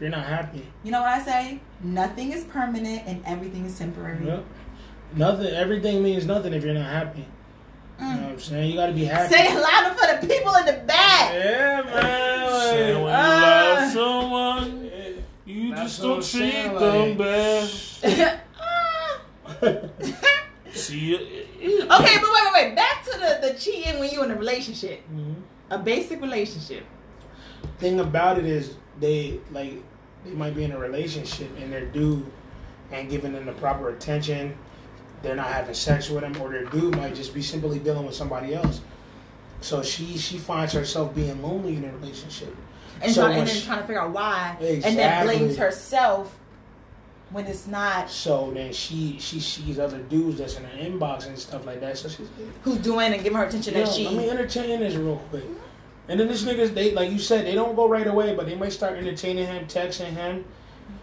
[0.04, 0.68] if you're not happy.
[0.84, 1.60] you know what I say?
[1.82, 4.26] Nothing is permanent and everything is temporary.
[4.26, 4.44] Yep.
[5.16, 5.48] Nothing.
[5.48, 7.26] Everything means nothing if you're not happy.
[8.00, 8.70] You know what I'm saying?
[8.72, 9.34] You got to be happy.
[9.34, 9.38] Mm.
[9.38, 11.34] Say it louder for the people in the back.
[11.34, 12.50] Yeah, man.
[12.70, 13.78] Say when like- you Ah.
[13.80, 14.92] love someone,
[15.46, 17.70] you just don't I'm treat saying, them bad.
[19.64, 19.90] okay,
[20.74, 22.76] See, it, but wait, wait, wait.
[22.76, 25.02] Back to the, the cheating when you're in a relationship.
[25.14, 25.36] Mhm.
[25.70, 26.84] A basic relationship.
[27.78, 29.82] Thing about it is they like
[30.26, 32.26] they might be in a relationship and their dude
[32.92, 34.56] ain't giving them the proper attention.
[35.22, 38.16] They're not having sex with them, or their dude might just be simply dealing with
[38.16, 38.82] somebody else.
[39.62, 42.54] So she she finds herself being lonely in a relationship.
[43.02, 44.58] And, So try, and then she- trying to figure out why.
[44.60, 46.38] And then blames herself
[47.32, 51.40] when it's not So then she she sees other dudes that's in her inbox and
[51.40, 51.98] stuff like that.
[51.98, 52.28] So she's
[52.64, 54.06] who's doing and giving her attention Yo, that she.
[54.06, 55.46] let me entertain this real quick.
[56.08, 58.56] And then this niggas, they like you said, they don't go right away, but they
[58.56, 60.46] might start entertaining him, texting him,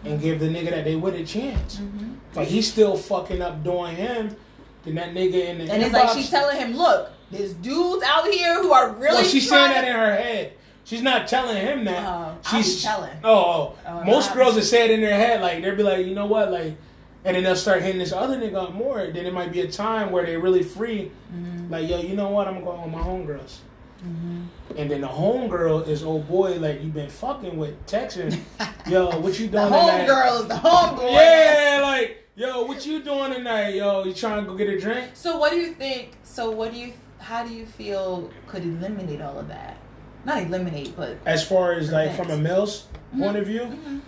[0.03, 1.77] and give the nigga that they with a chance.
[1.77, 2.15] Mhm.
[2.33, 4.35] But he's still fucking up doing him.
[4.83, 8.27] Then that nigga in the And it's like she's telling him, look, there's dudes out
[8.27, 10.53] here who are really well, she's saying that in her head.
[10.83, 12.43] She's not telling him that.
[12.43, 13.11] Be she's telling.
[13.23, 13.75] Oh, oh.
[13.87, 16.25] Oh, most girls that say it in their head, like they'll be like, you know
[16.25, 16.75] what, like,
[17.23, 19.07] and then they'll start hitting this other nigga up more.
[19.07, 21.11] Then it might be a time where they're really free.
[21.33, 21.71] Mm-hmm.
[21.71, 22.47] Like, yo, you know what?
[22.47, 23.57] I'm gonna go out with my homegirls.
[24.03, 28.39] And then the homegirl is old boy like you been fucking with texting.
[28.89, 30.07] Yo, what you doing tonight?
[30.07, 31.11] homegirl is the homeboy.
[31.11, 33.75] Yeah, like yo, what you doing tonight?
[33.75, 35.11] Yo, you trying to go get a drink?
[35.13, 36.13] So what do you think?
[36.23, 36.93] So what do you?
[37.19, 39.77] How do you feel could eliminate all of that?
[40.25, 43.23] Not eliminate, but As far as like from a male's Mm-hmm.
[43.23, 44.01] point of view,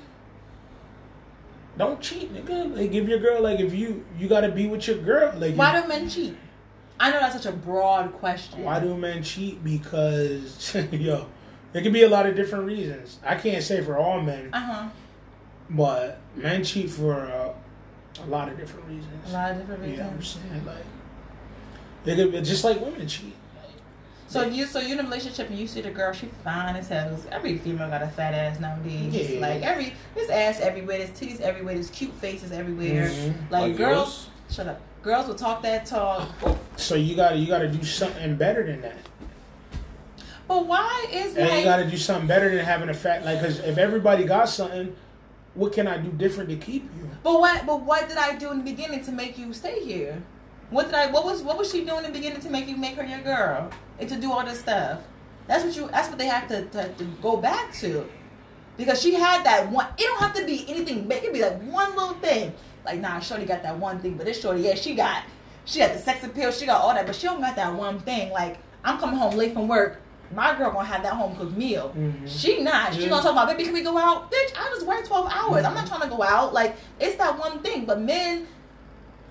[1.78, 2.76] don't cheat, nigga.
[2.76, 5.34] Like give your girl like if you you gotta be with your girl.
[5.38, 6.38] Like why do men cheat?
[7.04, 8.64] I know that's such a broad question.
[8.64, 9.62] why do men cheat?
[9.64, 11.28] Because yo,
[11.74, 13.20] there could be a lot of different reasons.
[13.26, 14.90] I can't say for all men, Uh huh.
[15.70, 17.54] but men cheat for uh,
[18.24, 19.30] a lot of different reasons.
[19.30, 20.44] A lot of different You know what I'm reasons.
[20.50, 20.66] saying?
[20.66, 20.86] Like,
[22.06, 23.36] they could be just like women cheat.
[24.28, 26.76] So if you so you in a relationship and you see the girl, she fine
[26.78, 27.16] as hell.
[27.32, 29.14] Every female got a fat ass nowadays.
[29.14, 29.40] Yeah.
[29.42, 33.10] Like every there's ass everywhere, there's titties everywhere, there's cute faces everywhere.
[33.10, 33.52] Mhm.
[33.52, 34.82] Like, Like girls, shut up.
[35.04, 36.30] Girls will talk that talk.
[36.78, 38.96] So you gotta you gotta do something better than that.
[40.48, 43.60] But why is And you gotta do something better than having a fat like because
[43.60, 44.96] if everybody got something,
[45.56, 47.10] what can I do different to keep you?
[47.22, 47.66] But what?
[47.66, 50.24] But what did I do in the beginning to make you stay here?
[50.70, 51.12] What did I?
[51.12, 51.42] What was?
[51.44, 54.08] What was she doing in the beginning to make you make her your girl and
[54.08, 55.02] to do all this stuff?
[55.48, 55.90] That's what you.
[55.90, 58.10] That's what they have to, to, to go back to,
[58.78, 59.88] because she had that one.
[59.98, 61.18] It don't have to be anything big.
[61.18, 62.54] It could be like one little thing.
[62.86, 65.24] Like nah, Shorty got that one thing, but this Shorty, yeah, she got,
[65.66, 68.00] she got the sex appeal, she got all that, but she don't got that one
[68.00, 68.32] thing.
[68.32, 70.02] Like I'm coming home late from work.
[70.34, 71.94] My girl gonna have that home cooked meal.
[71.96, 72.28] Mhm.
[72.28, 72.94] She not.
[72.94, 74.32] She gonna talk about, baby, can we go out?
[74.32, 75.64] Bitch, I just work 12 hours.
[75.64, 76.54] I'm not trying to go out.
[76.54, 77.86] Like, it's that one thing.
[77.86, 78.48] But men,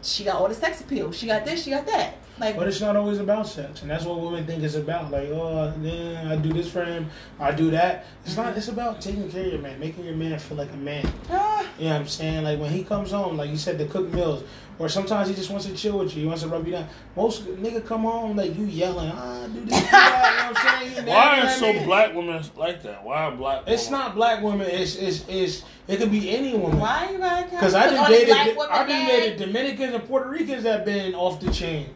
[0.01, 1.11] she got all the sex appeal.
[1.11, 2.15] She got this, she got that.
[2.43, 5.13] Like, But it's not always about sex, and that's what women think it's about.
[5.13, 8.05] Like, oh, yeah, I do this for him, I do that.
[8.27, 8.57] It's not.
[8.57, 11.07] It's about taking care of your man, making your man feel like a man.
[11.31, 12.43] ah, You know what I'm saying?
[12.43, 14.43] Like when he comes home, like you said, to cook meals,
[14.81, 16.23] or sometimes he just wants to chill with you.
[16.23, 16.89] He wants to rub you down.
[17.15, 20.33] Most nigga come home like you yelling, ah, do this, that.
[20.33, 21.07] You know what I'm saying?
[21.07, 21.87] Why nagging are that so man.
[21.87, 23.05] black women like that?
[23.05, 23.63] Why are black?
[23.69, 24.67] It's not black women.
[24.69, 26.81] It's it's it's it could be any woman.
[26.81, 29.07] why you gotta Because I done only dated, black women I done nag?
[29.09, 31.87] dated Dominicans and Puerto Ricans that been off the chain.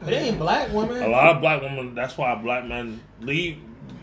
[0.00, 1.02] But they ain't black women.
[1.02, 1.94] A lot of black women.
[1.94, 3.58] That's why black men leave.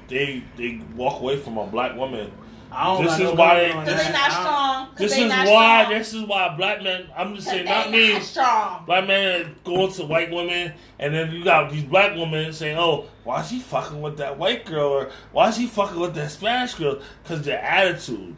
[0.07, 2.31] They they walk away from a black woman.
[2.75, 4.05] I don't This is no why comment they- on Cause that.
[4.07, 4.87] they not I don't- strong.
[4.97, 5.83] This is not why.
[5.83, 5.97] strong.
[5.99, 7.05] This is why black men.
[7.15, 8.13] I'm just saying, not me.
[8.13, 8.83] not strong.
[8.87, 13.05] Black men going to white women, and then you got these black women saying, "Oh,
[13.23, 16.31] why is he fucking with that white girl, or why is he fucking with that
[16.31, 18.35] Spanish girl?" Because their attitude.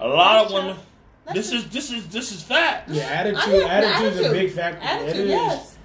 [0.00, 0.74] A lot That's of women.
[0.74, 1.34] true.
[1.34, 2.90] This is this is this is fact.
[2.90, 3.38] Yeah, attitude.
[3.38, 4.84] I get- attitude is a big factor.
[4.84, 5.30] Attitude, it is.
[5.30, 5.75] yes.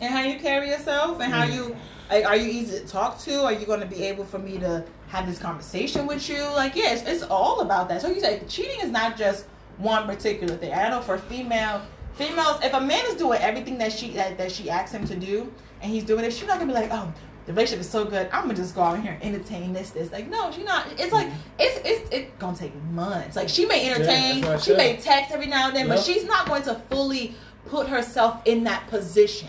[0.00, 1.54] And how you carry yourself, and how Mm.
[1.54, 1.76] you
[2.10, 3.44] like, are you easy to talk to?
[3.44, 6.42] Are you going to be able for me to have this conversation with you?
[6.56, 8.02] Like, yeah, it's, it's all about that.
[8.02, 9.44] So you say cheating is not just
[9.78, 10.72] one particular thing.
[10.74, 11.82] I know for female
[12.14, 15.14] females, if a man is doing everything that she that, that she asks him to
[15.16, 17.12] do, and he's doing it, she's not gonna be like, oh,
[17.46, 18.28] the relationship is so good.
[18.32, 20.10] I'm gonna just go out here and entertain this, this.
[20.12, 20.86] Like, no, she's not.
[20.98, 21.28] It's like
[21.60, 23.36] it's it's it's gonna take months.
[23.36, 24.76] Like, she may entertain, I she said.
[24.78, 27.34] may text every now and then, but she's not going to fully
[27.66, 29.48] put herself in that position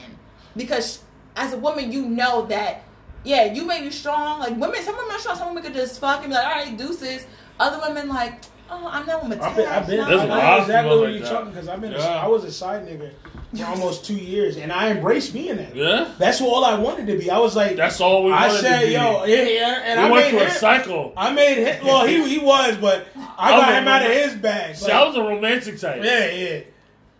[0.55, 0.99] because
[1.35, 2.83] as a woman, you know that.
[3.23, 4.39] Yeah, you may be strong.
[4.39, 5.37] Like women, some women are strong.
[5.37, 7.25] Some women could just fuck and be like, "All right, deuces."
[7.59, 10.35] Other women like, "Oh, I'm not woman." I've been, I've been, There's I a know
[10.37, 11.29] lot exactly what like you're that.
[11.29, 11.99] talking because I've been, Yeah.
[12.23, 13.11] I was a side nigga
[13.55, 15.75] for almost two years, and I embraced being that.
[15.75, 17.29] Yeah, That's all I wanted to be.
[17.29, 18.97] I was like, that's all we I wanted said, to be.
[18.97, 20.57] I said, yo, yeah, yeah, and we I went made through a him.
[20.57, 21.13] cycle.
[21.15, 21.85] I made him.
[21.85, 24.75] Well, he he was, but I I got was him out of his bag.
[24.77, 26.01] See, I was a romantic type.
[26.03, 26.59] yeah, yeah.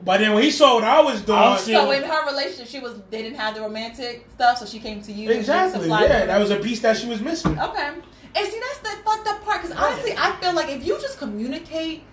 [0.04, 2.26] But then when he saw what I was oh, doing, I'll see- So in her
[2.26, 5.30] relationship, she was they didn't have the romantic stuff, so she came to you.
[5.30, 7.60] exactly, yeah, that was a piece that she was missing.
[7.60, 7.90] Okay.
[8.34, 9.62] And see, that's the fucked up part.
[9.62, 12.04] Because honestly, I feel like if you just communicate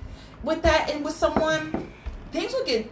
[0.42, 1.92] with that and with someone,
[2.32, 2.90] things will get.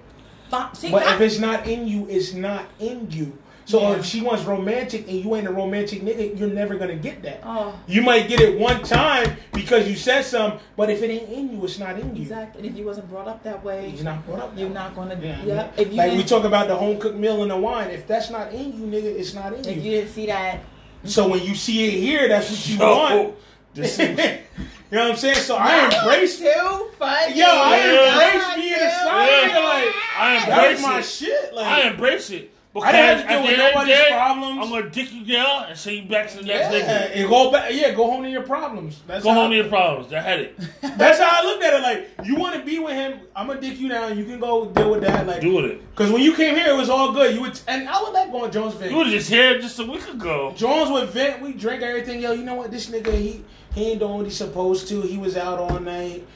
[0.74, 3.36] See, But I- if it's not in you, it's not in you.
[3.66, 3.96] So Yeah.
[3.98, 7.40] if she wants romantic and you ain't a romantic nigga, you're never gonna get that.
[7.44, 11.28] oh, You might get it one time because you said something, but if it ain't
[11.30, 12.22] in you, it's not in you.
[12.22, 12.62] exactly.
[12.62, 14.52] And if you wasn't brought up that way, You're not brought up.
[14.56, 15.16] you're that not gonna.
[15.16, 15.36] way.
[15.44, 15.66] Yeah.
[15.76, 17.90] If you like we talk about the home cooked meal and the wine.
[17.90, 19.82] If that's not in you, nigga, it's not in if you.
[19.82, 20.60] you didn't see that,
[21.04, 23.34] So when you see it here, that's what you Yo, want.
[23.74, 24.06] this you
[24.92, 25.36] know what I'm saying?
[25.38, 26.38] So I embrace.
[26.38, 27.34] too funny.
[27.36, 28.12] Yo, I Yeah.
[28.12, 29.48] embrace being a side Yeah.
[29.48, 29.64] nigga.
[29.64, 31.52] Like I that's embrace my shit.
[31.54, 32.52] Like I embrace it.
[32.76, 34.58] Because I didn't have to deal with the end of the nobody's day, problems.
[34.60, 37.16] I'm gonna dick you down and send you back to the next yeah, nigga.
[37.16, 37.72] and go back.
[37.72, 39.00] Yeah, go home to your problems.
[39.06, 40.10] That's Go home to your problems.
[40.10, 40.58] That had it.
[40.82, 41.82] That's how I looked at it.
[41.82, 44.18] Like you want to be with him, I'm gonna dick you down.
[44.18, 45.26] You can go deal with that.
[45.26, 45.90] Like Do with it.
[45.90, 47.34] because when you came here, it was all good.
[47.34, 48.90] You would, and I would like go on Jones vent.
[48.90, 50.52] You were just here just a week ago.
[50.54, 51.40] Jones would vent.
[51.40, 52.20] We drink everything.
[52.20, 52.70] Yo, you know what?
[52.70, 53.42] This nigga, he
[53.74, 55.00] he ain't doing what he's supposed to.
[55.00, 56.26] He was out all night.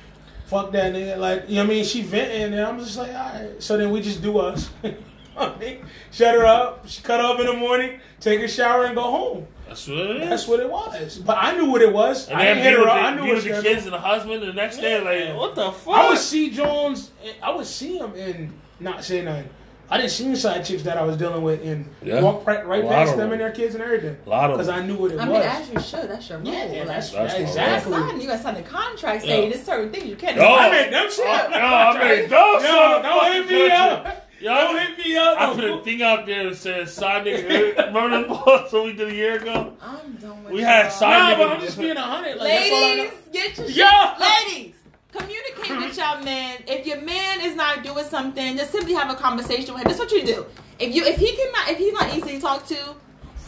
[0.46, 1.18] Fuck that nigga.
[1.18, 1.84] Like you know what I mean?
[1.84, 3.62] She venting, and I'm just like, all right.
[3.62, 4.70] So then we just do us.
[5.36, 5.78] I
[6.10, 6.88] Shut her up.
[6.88, 8.00] She cut up in the morning.
[8.20, 9.46] Take a shower and go home.
[9.68, 10.28] That's what it is.
[10.28, 11.18] That's what it was.
[11.18, 12.28] But I knew what it was.
[12.28, 12.96] and I didn't hit her up.
[12.96, 15.00] I knew be what with the it kids and the husband the next day.
[15.00, 15.94] Like, what the fuck?
[15.94, 17.12] I would see Jones.
[17.42, 19.48] I would see him and not say nothing.
[19.92, 22.20] I didn't see side chicks that I was dealing with and Yeah.
[22.20, 23.32] walk right, right past them them.
[23.32, 24.16] and their kids and everything.
[24.24, 24.68] A lot of Because.
[24.68, 25.38] I knew what it I was.
[25.38, 26.10] I mean, as you should.
[26.10, 26.46] That's your role.
[26.46, 27.92] yeah, yeah, that's, That's my exactly.
[27.92, 28.20] That's fine.
[28.20, 29.36] You gotta sign a contract Yeah.
[29.40, 30.42] there's certain things you can't do.
[30.42, 30.48] Yo.
[30.48, 31.26] I mean, them shit.
[31.26, 34.29] Uh, no, I mean, don't Yo, don't hit me up.
[34.40, 35.38] Yo, Don't hit me up.
[35.38, 37.76] I put a thing out there that says side nigga.
[37.92, 39.74] Remember the post that we did a year ago?
[39.82, 40.90] I'm done with We had y'all.
[40.92, 42.36] side- Nah, but I'm just being a hundred.
[42.38, 43.02] Like, that's all I know.
[43.02, 43.76] Ladies, get your shit.
[43.76, 44.16] Yeah.
[44.18, 44.74] Ladies,
[45.12, 46.56] communicate with y'all man.
[46.66, 49.88] If your man is not doing something, just simply have a conversation with him.
[49.88, 50.46] That's what you do.
[50.78, 52.78] If you if he cannot if he's not easy to talk to,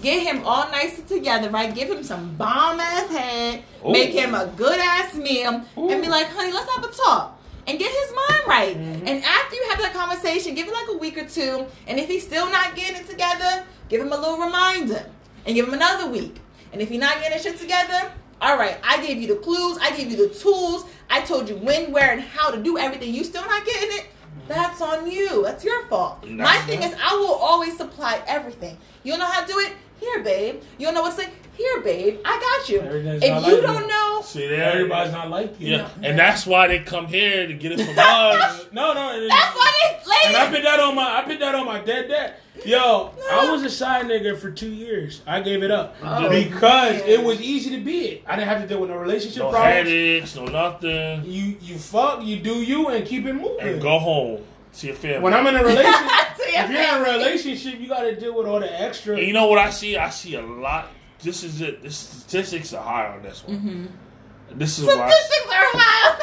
[0.02, 1.74] get him all nice and together, right?
[1.74, 3.92] Give him some bomb ass head, Ooh.
[3.92, 7.38] make him a good ass meal, and be like, honey, let's have a talk.
[7.66, 8.76] And get his mind right.
[8.76, 9.06] Mm-hmm.
[9.06, 11.66] And after you have that conversation, give it like a week or two.
[11.86, 15.06] And if he's still not getting it together, give him a little reminder.
[15.46, 16.36] And give him another week.
[16.72, 19.96] And if you're not getting shit together, all right, I gave you the clues, I
[19.96, 23.14] gave you the tools, I told you when, where, and how to do everything.
[23.14, 24.06] You still not getting it?
[24.48, 25.42] That's on you.
[25.44, 26.26] That's your fault.
[26.28, 28.76] My thing is, I will always supply everything.
[29.04, 29.72] You don't know how to do it?
[30.00, 30.60] Here, babe.
[30.78, 31.30] You don't know what to say?
[31.62, 32.20] Here, babe.
[32.24, 32.80] I got you.
[32.80, 33.86] Everything's If you like don't you.
[33.88, 34.72] know, See there?
[34.72, 35.76] Everybody's not like you.
[35.76, 38.66] Yeah, and that's why they come here to get it from us.
[38.72, 39.12] No, no.
[39.14, 40.56] it- that's why they And I ladies.
[40.56, 42.34] put that on my I put that on my dead dad.
[42.64, 45.20] Yo, I was a side nigga for two years.
[45.26, 47.08] I gave it up Oh, because man.
[47.08, 48.24] it was easy to be it.
[48.26, 49.74] I didn't have to deal with no relationship No problems.
[49.88, 51.24] headaches, no nothing.
[51.24, 53.60] You you fuck, you do you, and keep it moving.
[53.60, 54.44] And go home
[54.78, 55.20] to your family.
[55.20, 58.46] When I'm in a relationship, if you're in a relationship, you got to deal with
[58.46, 59.16] all the extra.
[59.16, 59.96] And you know what I see?
[59.96, 60.88] I see a lot.
[61.22, 61.82] This is it.
[61.82, 63.56] The statistics are high on this one.
[63.58, 64.58] Mm-hmm.
[64.58, 66.10] This is why Statistics are high.
[66.10, 66.18] on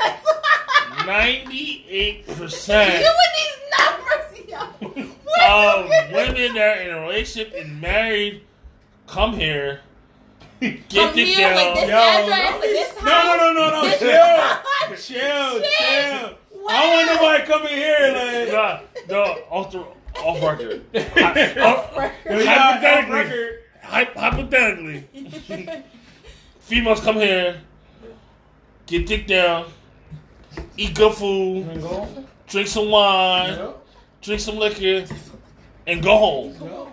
[0.98, 1.06] this.
[1.08, 5.08] ninety-eight you percent with these numbers, yo.
[5.40, 8.44] Where of women that are in a relationship and married
[9.08, 9.82] come here,
[10.60, 11.76] get Come it here, like down.
[11.76, 13.04] this Yo, address, no, and this house.
[13.04, 14.98] no, no, no, no, no, chill.
[14.98, 16.38] chill, chill.
[16.52, 16.68] Wow.
[16.72, 18.12] I don't want nobody coming here
[18.52, 18.52] like.
[19.08, 19.86] No, no, off the
[20.20, 20.84] off record.
[20.94, 21.94] Hy- off-
[22.26, 23.54] Yo, you got off record.
[23.54, 25.08] hy- hypothetically,
[26.60, 27.60] females come here,
[28.86, 29.66] get dick down,
[30.78, 32.08] eat good food, And go.
[32.48, 33.72] drink some wine, Yeah.
[34.22, 35.06] drink some liquor,
[35.88, 36.56] and go home.
[36.62, 36.86] Yeah.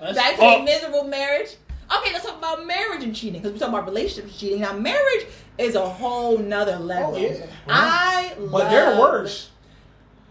[0.00, 0.60] That's- Back to Oh.
[0.60, 1.56] a miserable marriage.
[1.98, 4.60] Okay, let's talk about marriage and cheating because we talk about relationships cheating.
[4.60, 5.26] Now, marriage
[5.58, 7.14] is a whole nother oh, level.
[7.14, 7.46] Oh, yeah.
[7.68, 9.50] I But love they're worse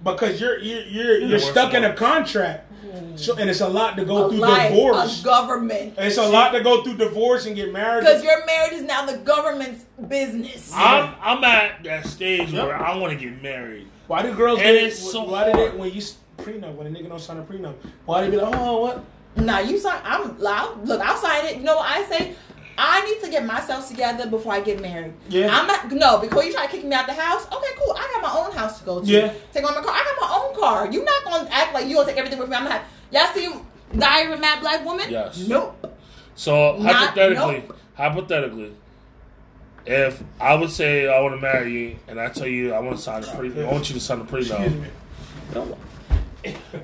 [0.04, 2.72] because you're you're you're, you're worse stuck in a contract,
[3.16, 5.22] so and it's a lot to go A through life, divorce.
[5.22, 5.94] a government.
[5.98, 8.02] It's a lot to go through divorce and get married.
[8.02, 10.72] Because your marriage is now the government's business.
[10.74, 12.68] I'm I'm at that stage Yep.
[12.68, 13.88] where I want to get married.
[14.08, 15.74] Why do girls And get it's so Why did hard.
[15.74, 16.02] they when you
[16.38, 17.76] prenup when a nigga don't sign a prenup?
[18.06, 19.04] Why they be like, oh what?
[19.36, 20.00] Nah, you sign.
[20.04, 20.88] I'm loud.
[20.88, 21.58] Look, I'll sign it.
[21.58, 22.36] You know what I say?
[22.78, 25.14] I need to get myself together before I get married.
[25.30, 25.50] Yeah.
[25.56, 25.92] I'm not.
[25.92, 27.46] No, before you try to kick me out the house.
[27.46, 27.94] Okay, cool.
[27.98, 29.06] I got my own house to go to.
[29.06, 29.32] Yeah.
[29.54, 29.94] Take on my car.
[29.94, 30.92] I got my own car.
[30.92, 32.56] You're not gonna act like you gonna take everything with me.
[32.56, 32.82] I'm not.
[33.12, 33.50] Y'all see
[33.98, 35.08] Diary of Mad Black Woman?
[35.10, 35.48] Yes.
[35.48, 35.96] Nope.
[36.36, 37.78] So Not- hypothetically, nope.
[37.96, 38.74] hypothetically,
[39.86, 42.96] if I would say I want to marry you, and I tell you I want
[42.98, 44.82] to sign a pre, I want you to sign a prenup.
[44.82, 44.88] me.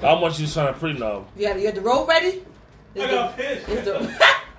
[0.03, 1.25] I want you to sign a prenup.
[1.35, 2.43] You got, you got the road ready?
[2.93, 3.65] Is I the- got pissed.
[3.85, 4.15] The,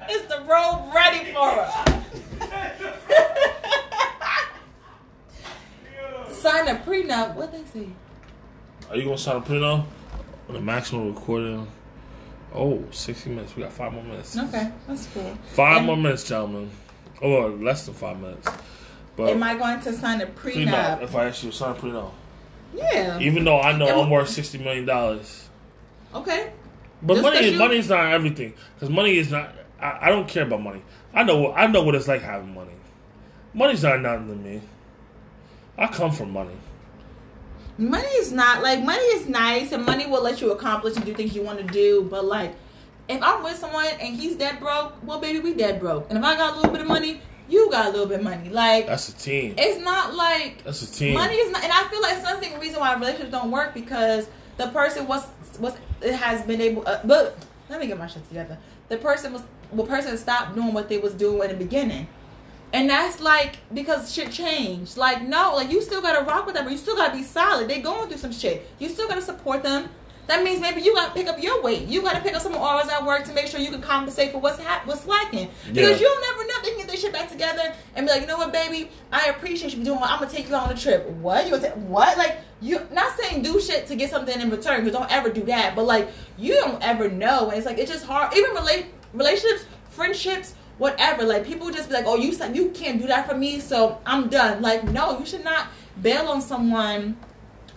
[0.08, 1.74] is the road ready for us?
[6.32, 7.34] Sign a prenup.
[7.34, 7.88] What they say?
[8.88, 9.84] Are you gonna sign a prenup?
[10.46, 11.66] With a maximum recording.
[12.54, 13.54] Oh, 60 minutes.
[13.54, 14.36] We got five more minutes.
[14.36, 15.36] Okay, that's cool.
[15.52, 16.70] Five And more minutes, gentlemen.
[17.22, 18.48] Oh, or less than five minutes.
[19.16, 20.66] But Am I going to sign a prenup.
[20.66, 21.02] prenup?
[21.02, 22.10] If I actually sign a prenup,
[22.74, 23.18] Yeah.
[23.20, 25.48] even though I know I'm worth sixty million dollars,
[26.14, 26.50] Okay.
[27.02, 28.54] but Just money you- is not everything.
[28.74, 29.54] Because money is not.
[29.80, 30.82] I, I don't care about money.
[31.14, 31.52] I know.
[31.52, 32.72] I know what it's like having money.
[33.54, 34.60] Money's not nothing to me.
[35.76, 36.54] I come from money.
[37.78, 41.14] Money is not like money is nice and money will let you accomplish and do
[41.14, 42.06] things you want to do.
[42.10, 42.54] But like,
[43.08, 46.06] if I'm with someone and he's dead broke, well, baby, we dead broke.
[46.10, 48.24] And if I got a little bit of money, you got a little bit of
[48.24, 48.50] money.
[48.50, 49.54] Like, That's a team.
[49.56, 51.14] it's not like That's a team.
[51.14, 51.64] money is not.
[51.64, 54.28] And I feel like it's another reason why relationships don't work because
[54.58, 55.26] the person was
[55.58, 56.86] was it has been able.
[56.86, 57.38] Uh, but
[57.70, 58.58] let me get my shit together.
[58.88, 59.42] The person was
[59.72, 62.06] the person stopped doing what they was doing in the beginning.
[62.72, 64.96] And that's like because shit changed.
[64.96, 67.68] Like no, like you still gotta rock with them, but you still gotta be solid.
[67.68, 68.68] They going through some shit.
[68.78, 69.88] You still gotta support them.
[70.28, 71.88] That means maybe you gotta pick up your weight.
[71.88, 74.38] You gotta pick up some hours at work to make sure you can compensate for
[74.38, 75.48] what's ha- what's lacking.
[75.66, 76.06] Because Yeah.
[76.06, 78.36] you'll never know they can get their shit back together and be like, you know
[78.38, 79.98] what, baby, I appreciate you doing.
[79.98, 81.08] What I'm gonna take you on a trip.
[81.08, 81.72] What you gonna take?
[81.74, 82.80] What like you?
[82.92, 84.84] Not saying do shit to get something in return.
[84.84, 85.74] Because don't ever do that.
[85.74, 86.08] But like
[86.38, 88.32] you don't ever know, and it's like it's just hard.
[88.36, 91.24] Even relate relationships, friendships whatever.
[91.24, 94.00] Like people just be like, "Oh, you said you can't do that for me, so
[94.04, 95.68] I'm done." Like, no, you should not
[96.00, 97.16] bail on someone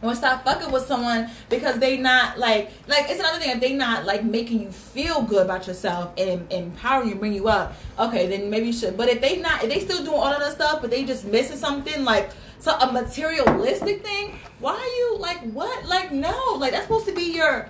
[0.01, 3.73] or stop fucking with someone because they not like like it's another thing if they
[3.73, 7.75] not like making you feel good about yourself and empowering you, bring you up.
[7.99, 8.97] Okay, then maybe you should.
[8.97, 11.25] But if they not, if they still doing all of that stuff, but they just
[11.25, 12.31] missing something like.
[12.59, 14.39] So a materialistic thing?
[14.59, 15.85] Why are you like what?
[15.85, 17.67] Like no, like that's supposed to be your.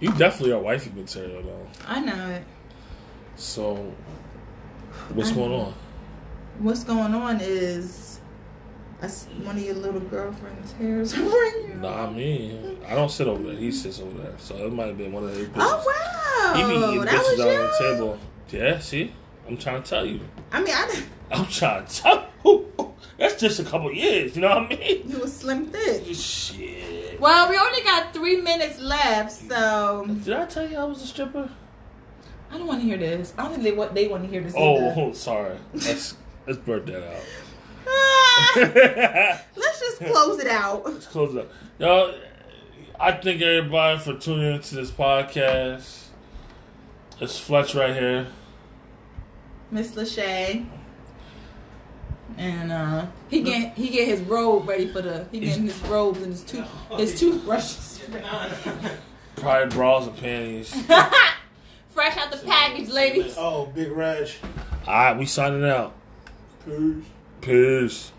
[0.00, 1.68] You definitely are wifey material though.
[1.86, 2.42] I know it.
[3.36, 3.92] So,
[5.14, 5.74] what's going on?
[6.58, 8.20] What's going on is
[9.02, 9.08] I
[9.44, 11.74] one of your little girlfriend's hairs you.
[11.76, 13.56] Nah, I mean, I don't sit over there.
[13.56, 14.34] He sits over there.
[14.38, 15.52] So it might have been one of his bitches.
[15.56, 16.54] Oh wow!
[16.54, 17.60] he be eating that bitches was out on you.
[17.60, 18.18] the table.
[18.50, 19.12] Yeah, see?
[19.48, 20.20] I'm trying to tell you.
[20.52, 22.68] I mean, I I'm trying to tell you.
[23.18, 25.02] That's just a couple years, you know what I mean?
[25.10, 26.04] you was slim thick.
[26.14, 26.99] Shit.
[27.20, 31.06] Well, we only got three minutes left, so Did I tell you I was a
[31.06, 31.50] stripper?
[32.50, 33.34] I don't want to hear this.
[33.36, 34.54] I don't think they want they want to hear this.
[34.56, 35.58] Oh, sorry.
[35.74, 36.16] Let's
[36.46, 37.22] let's blurt that out.
[37.86, 38.74] Ah, let's
[39.56, 40.84] let's just close it out.
[40.86, 41.52] Let's close it up.
[41.78, 42.14] Y'all,
[42.98, 46.04] I thank everybody for tuning into this podcast.
[47.20, 48.28] It's Fletch right here.
[49.70, 50.66] Miss Lachey.
[52.36, 56.22] And uh, he get he get his robe ready for the he getting his robes
[56.22, 58.00] and his tooth his toothbrushes
[59.36, 60.74] Pride bras and panties.
[61.90, 63.34] fresh out the package, ladies.
[63.36, 64.38] Oh, Big Raj.
[64.86, 65.94] Alright, we signing out.
[66.64, 67.04] Peace.
[67.40, 68.12] Peace.